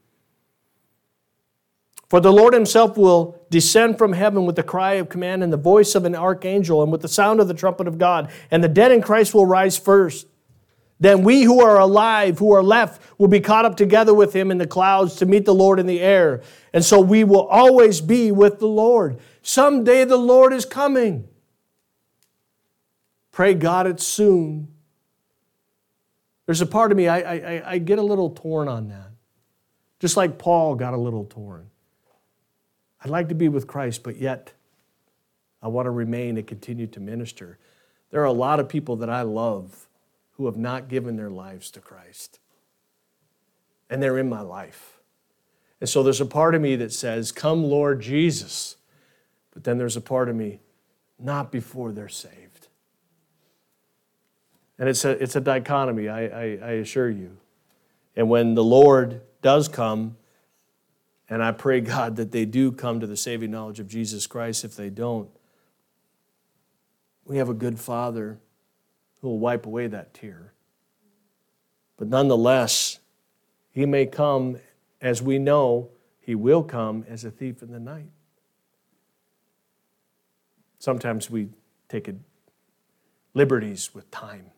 For 2.09 2.21
the 2.21 2.33
Lord 2.33 2.55
himself 2.55 2.97
will 2.97 3.45
descend 3.51 3.99
from 3.99 4.13
heaven 4.13 4.47
with 4.47 4.55
the 4.55 4.63
cry 4.63 4.95
of 4.95 5.09
command 5.09 5.43
and 5.43 5.53
the 5.53 5.57
voice 5.57 5.97
of 5.97 6.05
an 6.05 6.15
archangel 6.15 6.81
and 6.81 6.93
with 6.93 7.03
the 7.03 7.09
sound 7.09 7.41
of 7.41 7.49
the 7.49 7.55
trumpet 7.55 7.89
of 7.89 7.99
God, 7.99 8.31
and 8.53 8.63
the 8.63 8.69
dead 8.69 8.93
in 8.93 9.03
Christ 9.03 9.35
will 9.35 9.47
rise 9.47 9.77
first. 9.77 10.29
Then 11.01 11.25
we 11.25 11.43
who 11.43 11.61
are 11.61 11.81
alive, 11.81 12.39
who 12.39 12.53
are 12.53 12.63
left, 12.63 13.03
will 13.19 13.27
be 13.27 13.41
caught 13.41 13.65
up 13.65 13.77
together 13.77 14.15
with 14.15 14.33
him 14.33 14.53
in 14.53 14.59
the 14.59 14.67
clouds 14.67 15.17
to 15.17 15.27
meet 15.27 15.45
the 15.45 15.55
Lord 15.55 15.81
in 15.81 15.87
the 15.87 16.01
air. 16.01 16.41
And 16.73 16.85
so 16.85 17.01
we 17.01 17.25
will 17.25 17.49
always 17.49 18.01
be 18.01 18.31
with 18.31 18.61
the 18.61 18.69
Lord. 18.69 19.19
Someday 19.47 20.05
the 20.05 20.17
Lord 20.17 20.55
is 20.55 20.65
coming. 20.65 21.29
Pray 23.31 23.53
God 23.53 23.87
it's 23.87 24.07
soon. 24.07 24.69
There's 26.47 26.63
a 26.63 26.67
part 26.67 26.91
of 26.91 26.97
me, 26.97 27.09
I, 27.09 27.19
I, 27.19 27.73
I 27.73 27.79
get 27.79 27.99
a 27.99 28.03
little 28.03 28.31
torn 28.31 28.69
on 28.69 28.89
that. 28.89 29.11
Just 30.01 30.17
like 30.17 30.39
Paul 30.39 30.77
got 30.77 30.95
a 30.95 30.97
little 30.97 31.27
torn. 31.27 31.69
I'd 33.03 33.11
like 33.11 33.29
to 33.29 33.35
be 33.35 33.49
with 33.49 33.67
Christ, 33.67 34.03
but 34.03 34.17
yet 34.17 34.55
I 35.63 35.69
want 35.69 35.87
to 35.87 35.91
remain 35.91 36.39
and 36.39 36.47
continue 36.47 36.87
to 36.87 37.01
minister. 37.01 37.59
There 38.11 38.23
are 38.23 38.25
a 38.25 38.33
lot 38.33 38.61
of 38.61 38.69
people 38.69 38.97
that 38.97 39.11
I 39.11 39.23
love 39.23 39.89
who 40.33 40.47
have 40.47 40.57
not 40.57 40.89
given 40.89 41.17
their 41.17 41.31
lives 41.31 41.71
to 41.73 41.81
Christ. 41.81 42.39
And 43.91 44.03
they're 44.03 44.19
in 44.19 44.31
my 44.31 44.41
life. 44.41 45.01
And 45.83 45.89
so 45.89 46.03
there's 46.03 46.23
a 46.23 46.27
part 46.27 46.55
of 46.55 46.63
me 46.63 46.77
that 46.77 46.95
says, 46.95 47.31
Come, 47.31 47.63
Lord 47.63 48.01
Jesus. 48.01 48.77
But 49.55 49.65
then 49.65 49.79
there's 49.79 49.97
a 49.97 50.01
part 50.01 50.29
of 50.29 50.37
me, 50.37 50.61
not 51.19 51.51
before 51.51 51.93
they're 51.93 52.09
saved. 52.09 52.69
And 54.79 54.89
it's 54.89 55.05
a, 55.05 55.11
it's 55.11 55.37
a 55.37 55.41
dichotomy, 55.41 56.09
I, 56.09 56.27
I, 56.27 56.59
I 56.63 56.71
assure 56.73 57.09
you. 57.09 57.39
And 58.17 58.29
when 58.29 58.55
the 58.55 58.65
Lord 58.65 59.23
does 59.41 59.69
come, 59.69 60.17
and 61.29 61.43
I 61.43 61.53
pray, 61.53 61.81
God, 61.81 62.17
that 62.17 62.33
they 62.33 62.45
do 62.45 62.73
come 62.73 63.01
to 63.01 63.07
the 63.07 63.17
saving 63.17 63.51
knowledge 63.51 63.81
of 63.81 63.89
Jesus 63.89 64.27
Christ. 64.27 64.65
If 64.65 64.77
they 64.77 64.91
don't, 64.91 65.31
we 67.25 67.39
have 67.39 67.49
a 67.49 67.55
good 67.55 67.79
Father 67.79 68.39
who 69.21 69.29
will 69.29 69.39
wipe 69.39 69.65
away 69.65 69.87
that 69.87 70.13
tear. 70.13 70.53
But 71.97 72.09
nonetheless, 72.09 72.99
he 73.71 73.87
may 73.87 74.07
come, 74.07 74.59
as 75.01 75.23
we 75.23 75.39
know, 75.39 75.91
he 76.21 76.35
will 76.35 76.63
come 76.63 77.05
as 77.09 77.25
a 77.25 77.31
thief 77.31 77.63
in 77.63 77.71
the 77.71 77.81
night. 77.81 78.11
Sometimes 80.85 81.31
we 81.31 81.49
take 81.89 82.11
liberties 83.33 83.95
with 83.95 84.11
time. 84.11 84.51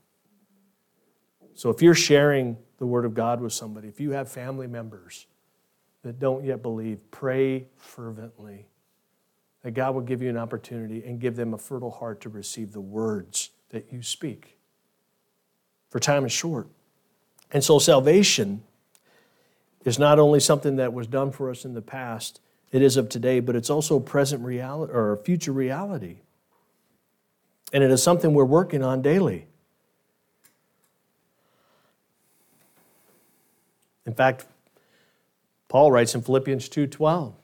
So 1.55 1.70
if 1.70 1.81
you're 1.81 1.95
sharing 1.95 2.57
the 2.79 2.87
Word 2.87 3.05
of 3.05 3.14
God 3.14 3.41
with 3.41 3.53
somebody, 3.53 3.87
if 3.87 4.01
you 4.01 4.11
have 4.11 4.29
family 4.29 4.66
members 4.66 5.29
that 6.03 6.18
don't 6.18 6.45
yet 6.45 6.62
believe, 6.62 6.99
pray 7.12 7.68
fervently 7.77 8.66
that 9.62 9.74
God 9.74 9.95
will 9.95 10.03
give 10.03 10.20
you 10.20 10.29
an 10.29 10.37
opportunity 10.37 11.05
and 11.07 11.20
give 11.20 11.37
them 11.37 11.55
a 11.55 11.59
fertile 11.59 11.93
heart 11.93 12.20
to 12.22 12.29
receive 12.29 12.72
the 12.72 12.81
words 12.81 13.51
that 13.68 13.93
you 13.93 14.03
speak 14.03 14.57
for 15.91 16.01
time 16.01 16.24
is 16.24 16.33
short. 16.33 16.66
And 17.53 17.62
so 17.62 17.79
salvation 17.79 18.64
is 19.85 19.97
not 19.97 20.18
only 20.18 20.41
something 20.41 20.74
that 20.74 20.93
was 20.93 21.07
done 21.07 21.31
for 21.31 21.51
us 21.51 21.64
in 21.64 21.74
the 21.74 21.83
past, 21.83 22.41
it 22.73 22.83
is 22.83 22.97
of 22.97 23.09
today, 23.09 23.41
but 23.41 23.57
it's 23.57 23.71
also 23.71 24.01
present 24.01 24.45
reality 24.45 24.93
or 24.93 25.17
future 25.17 25.53
reality. 25.53 26.19
And 27.73 27.83
it 27.83 27.91
is 27.91 28.03
something 28.03 28.35
we're 28.35 28.45
working 28.45 28.83
on 28.83 29.03
daily. 29.03 29.47
In 34.05 34.14
fact, 34.14 34.47
Paul 35.69 35.91
writes 35.91 36.14
in 36.14 36.23
Philippians 36.23 36.69
2:12, 36.69 37.35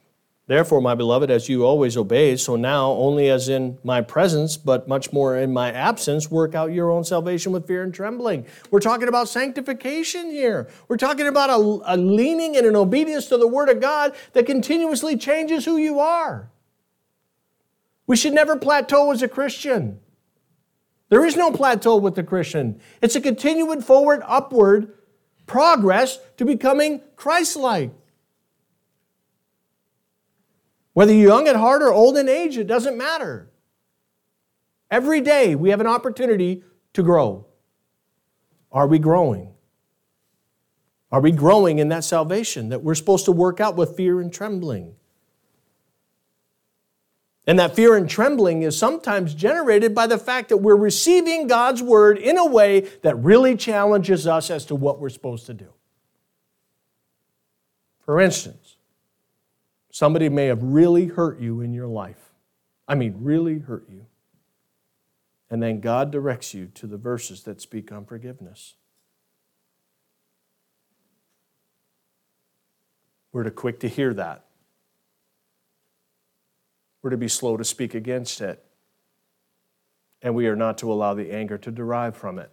Therefore, 0.49 0.81
my 0.81 0.97
beloved, 0.97 1.31
as 1.31 1.49
you 1.49 1.65
always 1.65 1.97
obey, 1.97 2.37
so 2.37 2.57
now, 2.57 2.91
only 2.91 3.31
as 3.31 3.49
in 3.49 3.79
my 3.85 4.01
presence, 4.01 4.57
but 4.57 4.89
much 4.89 5.13
more 5.13 5.37
in 5.37 5.53
my 5.53 5.71
absence, 5.71 6.33
work 6.33 6.57
out 6.57 6.73
your 6.73 6.91
own 6.91 7.05
salvation 7.05 7.53
with 7.53 7.67
fear 7.67 7.85
and 7.85 7.95
trembling. 7.95 8.45
We're 8.71 8.81
talking 8.81 9.07
about 9.07 9.29
sanctification 9.29 10.31
here. 10.31 10.69
We're 10.89 10.97
talking 10.97 11.29
about 11.29 11.51
a, 11.51 11.95
a 11.95 11.97
leaning 11.97 12.57
and 12.57 12.67
an 12.67 12.75
obedience 12.75 13.27
to 13.27 13.39
the 13.39 13.47
Word 13.47 13.69
of 13.69 13.81
God 13.81 14.17
that 14.33 14.45
continuously 14.45 15.17
changes 15.17 15.65
who 15.65 15.77
you 15.77 16.01
are. 16.01 16.51
We 18.09 18.17
should 18.17 18.35
never 18.35 18.57
plateau 18.57 19.13
as 19.13 19.23
a 19.23 19.29
Christian. 19.29 20.01
There 21.09 21.25
is 21.25 21.37
no 21.37 21.53
plateau 21.53 21.99
with 21.99 22.17
the 22.17 22.25
Christian, 22.25 22.81
it's 23.01 23.15
a 23.15 23.21
continuing 23.21 23.81
forward, 23.81 24.23
upward 24.27 24.93
progress 25.47 26.19
to 26.37 26.45
becoming 26.45 27.01
Christ 27.15 27.57
like. 27.57 27.93
Whether 30.93 31.13
you're 31.13 31.29
young 31.29 31.49
at 31.49 31.57
heart 31.57 31.83
or 31.83 31.93
old 31.93 32.17
in 32.17 32.29
age, 32.29 32.59
it 32.59 32.67
doesn't 32.67 32.97
matter. 32.97 33.51
Every 34.91 35.21
day 35.21 35.55
we 35.55 35.71
have 35.71 35.81
an 35.81 35.87
opportunity 35.87 36.63
to 36.93 37.03
grow. 37.03 37.47
Are 38.71 38.87
we 38.87 38.99
growing? 38.99 39.55
Are 41.11 41.21
we 41.21 41.31
growing 41.31 41.79
in 41.79 41.89
that 41.89 42.05
salvation 42.05 42.71
that 42.71 42.83
we're 42.83 42.95
supposed 42.95 43.27
to 43.27 43.33
work 43.33 43.61
out 43.61 43.77
with 43.77 43.97
fear 43.97 44.21
and 44.21 44.33
trembling? 44.33 44.95
And 47.47 47.59
that 47.59 47.75
fear 47.75 47.97
and 47.97 48.09
trembling 48.09 48.63
is 48.63 48.79
sometimes 48.79 49.35
generated 49.35 49.95
by 49.95 50.07
the 50.07 50.19
fact 50.19 50.49
that 50.51 50.59
we're 50.59 50.77
receiving 50.77 51.49
God's 51.49 51.83
word 51.83 52.19
in 52.19 52.39
a 52.39 52.47
way 52.47 52.89
that 53.03 53.17
really 53.17 53.57
challenges 53.57 54.27
us 54.27 54.49
as 54.49 54.65
to 54.67 54.75
what 54.75 55.01
we're 55.01 55.09
supposed 55.09 55.47
to 55.47 55.55
do. 55.55 55.73
For 58.01 58.21
instance, 58.21 58.62
Somebody 59.93 60.31
may 60.31 60.47
have 60.47 60.63
really 60.63 61.07
hurt 61.07 61.39
you 61.39 61.61
in 61.61 61.75
your 61.75 61.87
life. 61.87 62.33
I 62.89 62.95
mean, 62.95 63.15
really 63.19 63.59
hurt 63.59 63.85
you. 63.91 64.07
And 65.51 65.63
then 65.63 65.81
God 65.81 66.11
directs 66.11 66.55
you 66.55 66.69
to 66.75 66.87
the 66.87 66.97
verses 66.97 67.43
that 67.43 67.61
speak 67.61 67.93
on 67.93 68.07
forgiveness. 68.07 68.75
We're 73.33 73.43
to 73.43 73.51
quick 73.51 73.81
to 73.81 73.89
hear 73.89 74.15
that. 74.15 74.47
We're 77.03 77.11
to 77.11 77.19
be 77.19 77.29
slow 77.29 77.59
to 77.59 77.65
speak 77.65 77.95
against 77.95 78.41
it. 78.41 78.65
And 80.23 80.35
we 80.35 80.47
are 80.47 80.57
not 80.57 80.79
to 80.79 80.91
allow 80.91 81.13
the 81.13 81.31
anger 81.31 81.59
to 81.59 81.71
derive 81.71 82.17
from 82.17 82.39
it. 82.39 82.51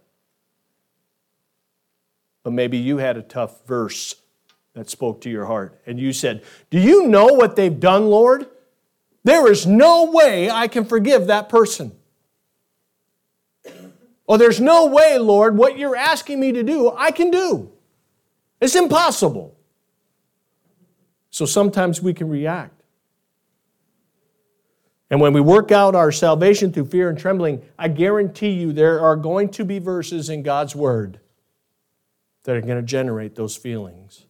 But 2.42 2.52
maybe 2.52 2.76
you 2.76 2.98
had 2.98 3.16
a 3.16 3.22
tough 3.22 3.66
verse 3.66 4.14
that 4.80 4.88
spoke 4.88 5.20
to 5.20 5.28
your 5.28 5.44
heart. 5.44 5.78
And 5.84 6.00
you 6.00 6.10
said, 6.10 6.42
Do 6.70 6.80
you 6.80 7.06
know 7.06 7.26
what 7.26 7.54
they've 7.54 7.78
done, 7.78 8.06
Lord? 8.06 8.46
There 9.24 9.52
is 9.52 9.66
no 9.66 10.10
way 10.10 10.50
I 10.50 10.68
can 10.68 10.86
forgive 10.86 11.26
that 11.26 11.50
person. 11.50 11.92
Or 14.26 14.38
there's 14.38 14.58
no 14.58 14.86
way, 14.86 15.18
Lord, 15.18 15.58
what 15.58 15.76
you're 15.76 15.96
asking 15.96 16.40
me 16.40 16.52
to 16.52 16.62
do, 16.62 16.90
I 16.96 17.10
can 17.10 17.30
do. 17.30 17.70
It's 18.58 18.74
impossible. 18.74 19.54
So 21.28 21.44
sometimes 21.44 22.00
we 22.00 22.14
can 22.14 22.30
react. 22.30 22.82
And 25.10 25.20
when 25.20 25.34
we 25.34 25.42
work 25.42 25.70
out 25.70 25.94
our 25.94 26.10
salvation 26.10 26.72
through 26.72 26.86
fear 26.86 27.10
and 27.10 27.18
trembling, 27.18 27.60
I 27.78 27.88
guarantee 27.88 28.52
you 28.52 28.72
there 28.72 29.02
are 29.02 29.16
going 29.16 29.50
to 29.50 29.64
be 29.66 29.78
verses 29.78 30.30
in 30.30 30.42
God's 30.42 30.74
Word 30.74 31.20
that 32.44 32.56
are 32.56 32.62
going 32.62 32.80
to 32.80 32.82
generate 32.82 33.34
those 33.34 33.56
feelings. 33.56 34.24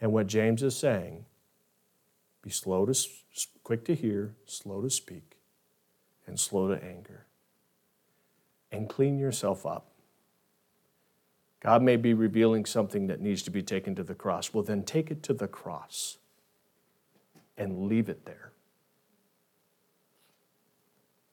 And 0.00 0.12
what 0.12 0.26
James 0.26 0.62
is 0.62 0.76
saying, 0.76 1.26
be 2.42 2.50
slow 2.50 2.86
to 2.86 2.94
quick 3.62 3.84
to 3.84 3.94
hear, 3.94 4.34
slow 4.46 4.80
to 4.80 4.90
speak, 4.90 5.36
and 6.26 6.40
slow 6.40 6.68
to 6.68 6.82
anger. 6.82 7.26
And 8.72 8.88
clean 8.88 9.18
yourself 9.18 9.66
up. 9.66 9.90
God 11.60 11.82
may 11.82 11.96
be 11.96 12.14
revealing 12.14 12.64
something 12.64 13.08
that 13.08 13.20
needs 13.20 13.42
to 13.42 13.50
be 13.50 13.62
taken 13.62 13.94
to 13.96 14.02
the 14.02 14.14
cross. 14.14 14.54
Well, 14.54 14.62
then 14.62 14.82
take 14.82 15.10
it 15.10 15.22
to 15.24 15.34
the 15.34 15.48
cross 15.48 16.16
and 17.58 17.86
leave 17.86 18.08
it 18.08 18.24
there. 18.24 18.52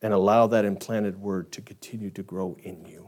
And 0.01 0.13
allow 0.13 0.47
that 0.47 0.65
implanted 0.65 1.21
word 1.21 1.51
to 1.53 1.61
continue 1.61 2.09
to 2.11 2.23
grow 2.23 2.57
in 2.61 2.85
you. 2.85 3.06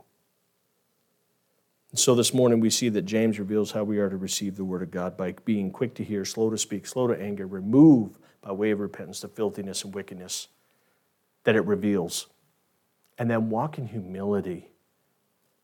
And 1.91 1.99
so 1.99 2.13
this 2.13 2.33
morning 2.33 2.59
we 2.59 2.69
see 2.69 2.89
that 2.89 3.03
James 3.03 3.39
reveals 3.39 3.71
how 3.71 3.83
we 3.83 3.97
are 3.97 4.09
to 4.09 4.17
receive 4.17 4.55
the 4.55 4.63
word 4.63 4.83
of 4.83 4.91
God 4.91 5.17
by 5.17 5.33
being 5.45 5.71
quick 5.71 5.95
to 5.95 6.03
hear, 6.03 6.23
slow 6.23 6.49
to 6.49 6.57
speak, 6.57 6.85
slow 6.85 7.07
to 7.07 7.19
anger, 7.19 7.47
remove 7.47 8.19
by 8.41 8.51
way 8.51 8.71
of 8.71 8.79
repentance 8.79 9.21
the 9.21 9.27
filthiness 9.27 9.83
and 9.83 9.95
wickedness 9.95 10.49
that 11.43 11.55
it 11.55 11.65
reveals. 11.65 12.27
And 13.17 13.29
then 13.29 13.49
walk 13.49 13.77
in 13.77 13.87
humility 13.87 14.69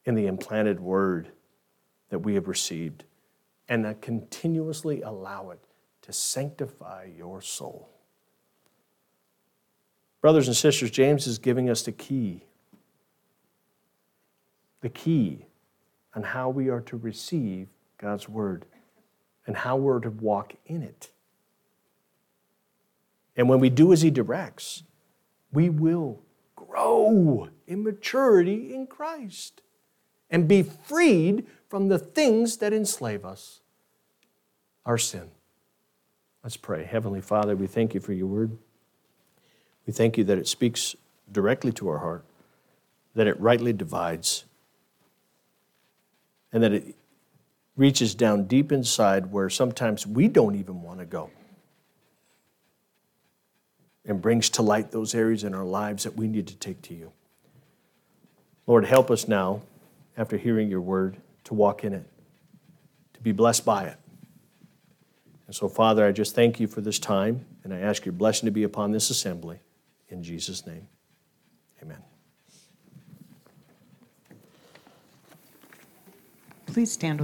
in 0.03 0.15
the 0.15 0.25
implanted 0.25 0.79
word 0.79 1.29
that 2.09 2.19
we 2.19 2.33
have 2.35 2.47
received 2.47 3.03
and 3.69 3.99
continuously 4.01 5.01
allow 5.01 5.51
it 5.51 5.63
to 6.01 6.13
sanctify 6.13 7.07
your 7.15 7.41
soul. 7.41 7.89
Brothers 10.21 10.47
and 10.47 10.57
sisters, 10.57 10.89
James 10.89 11.27
is 11.27 11.37
giving 11.37 11.69
us 11.69 11.83
the 11.83 11.91
key. 11.91 12.45
The 14.81 14.89
key 14.89 15.45
on 16.15 16.23
how 16.23 16.49
we 16.49 16.69
are 16.69 16.81
to 16.81 16.97
receive 16.97 17.67
God's 17.97 18.29
word 18.29 18.65
and 19.45 19.57
how 19.57 19.75
we're 19.75 19.99
to 19.99 20.09
walk 20.09 20.53
in 20.65 20.81
it. 20.81 21.11
And 23.35 23.49
when 23.49 23.59
we 23.59 23.69
do 23.69 23.91
as 23.91 24.01
He 24.01 24.09
directs, 24.09 24.83
we 25.51 25.69
will 25.69 26.21
grow 26.55 27.49
in 27.67 27.83
maturity 27.83 28.73
in 28.73 28.87
Christ 28.87 29.61
and 30.29 30.47
be 30.47 30.63
freed 30.63 31.45
from 31.69 31.89
the 31.89 31.99
things 31.99 32.57
that 32.57 32.73
enslave 32.73 33.25
us 33.25 33.61
our 34.85 34.97
sin. 34.97 35.31
Let's 36.43 36.57
pray. 36.57 36.83
Heavenly 36.83 37.21
Father, 37.21 37.55
we 37.55 37.67
thank 37.67 37.93
you 37.93 37.99
for 37.99 38.13
your 38.13 38.27
word. 38.27 38.57
We 39.85 39.93
thank 39.93 40.17
you 40.17 40.23
that 40.25 40.37
it 40.37 40.47
speaks 40.47 40.95
directly 41.31 41.71
to 41.73 41.89
our 41.89 41.99
heart, 41.99 42.25
that 43.15 43.27
it 43.27 43.39
rightly 43.39 43.73
divides 43.73 44.45
and 46.51 46.63
that 46.63 46.73
it 46.73 46.95
reaches 47.75 48.15
down 48.15 48.45
deep 48.45 48.71
inside 48.71 49.31
where 49.31 49.49
sometimes 49.49 50.07
we 50.07 50.27
don't 50.27 50.55
even 50.55 50.81
want 50.81 50.99
to 50.99 51.05
go 51.05 51.29
and 54.05 54.21
brings 54.21 54.49
to 54.51 54.61
light 54.61 54.91
those 54.91 55.15
areas 55.15 55.43
in 55.43 55.53
our 55.53 55.65
lives 55.65 56.03
that 56.03 56.15
we 56.15 56.27
need 56.27 56.47
to 56.47 56.55
take 56.55 56.81
to 56.83 56.93
you. 56.93 57.11
Lord, 58.67 58.85
help 58.85 59.11
us 59.11 59.27
now, 59.27 59.61
after 60.17 60.37
hearing 60.37 60.69
your 60.69 60.81
word, 60.81 61.17
to 61.45 61.53
walk 61.53 61.83
in 61.83 61.93
it, 61.93 62.05
to 63.13 63.21
be 63.21 63.31
blessed 63.31 63.65
by 63.65 63.85
it. 63.85 63.97
And 65.47 65.55
so, 65.55 65.67
Father, 65.67 66.05
I 66.05 66.11
just 66.11 66.33
thank 66.33 66.59
you 66.59 66.67
for 66.67 66.81
this 66.81 66.97
time, 66.97 67.45
and 67.63 67.73
I 67.73 67.79
ask 67.79 68.05
your 68.05 68.13
blessing 68.13 68.47
to 68.47 68.51
be 68.51 68.63
upon 68.63 68.91
this 68.91 69.09
assembly. 69.09 69.59
In 70.09 70.23
Jesus' 70.23 70.65
name, 70.65 70.87
amen. 71.81 72.14
Please 76.75 76.91
stand 76.91 77.21
with 77.21 77.23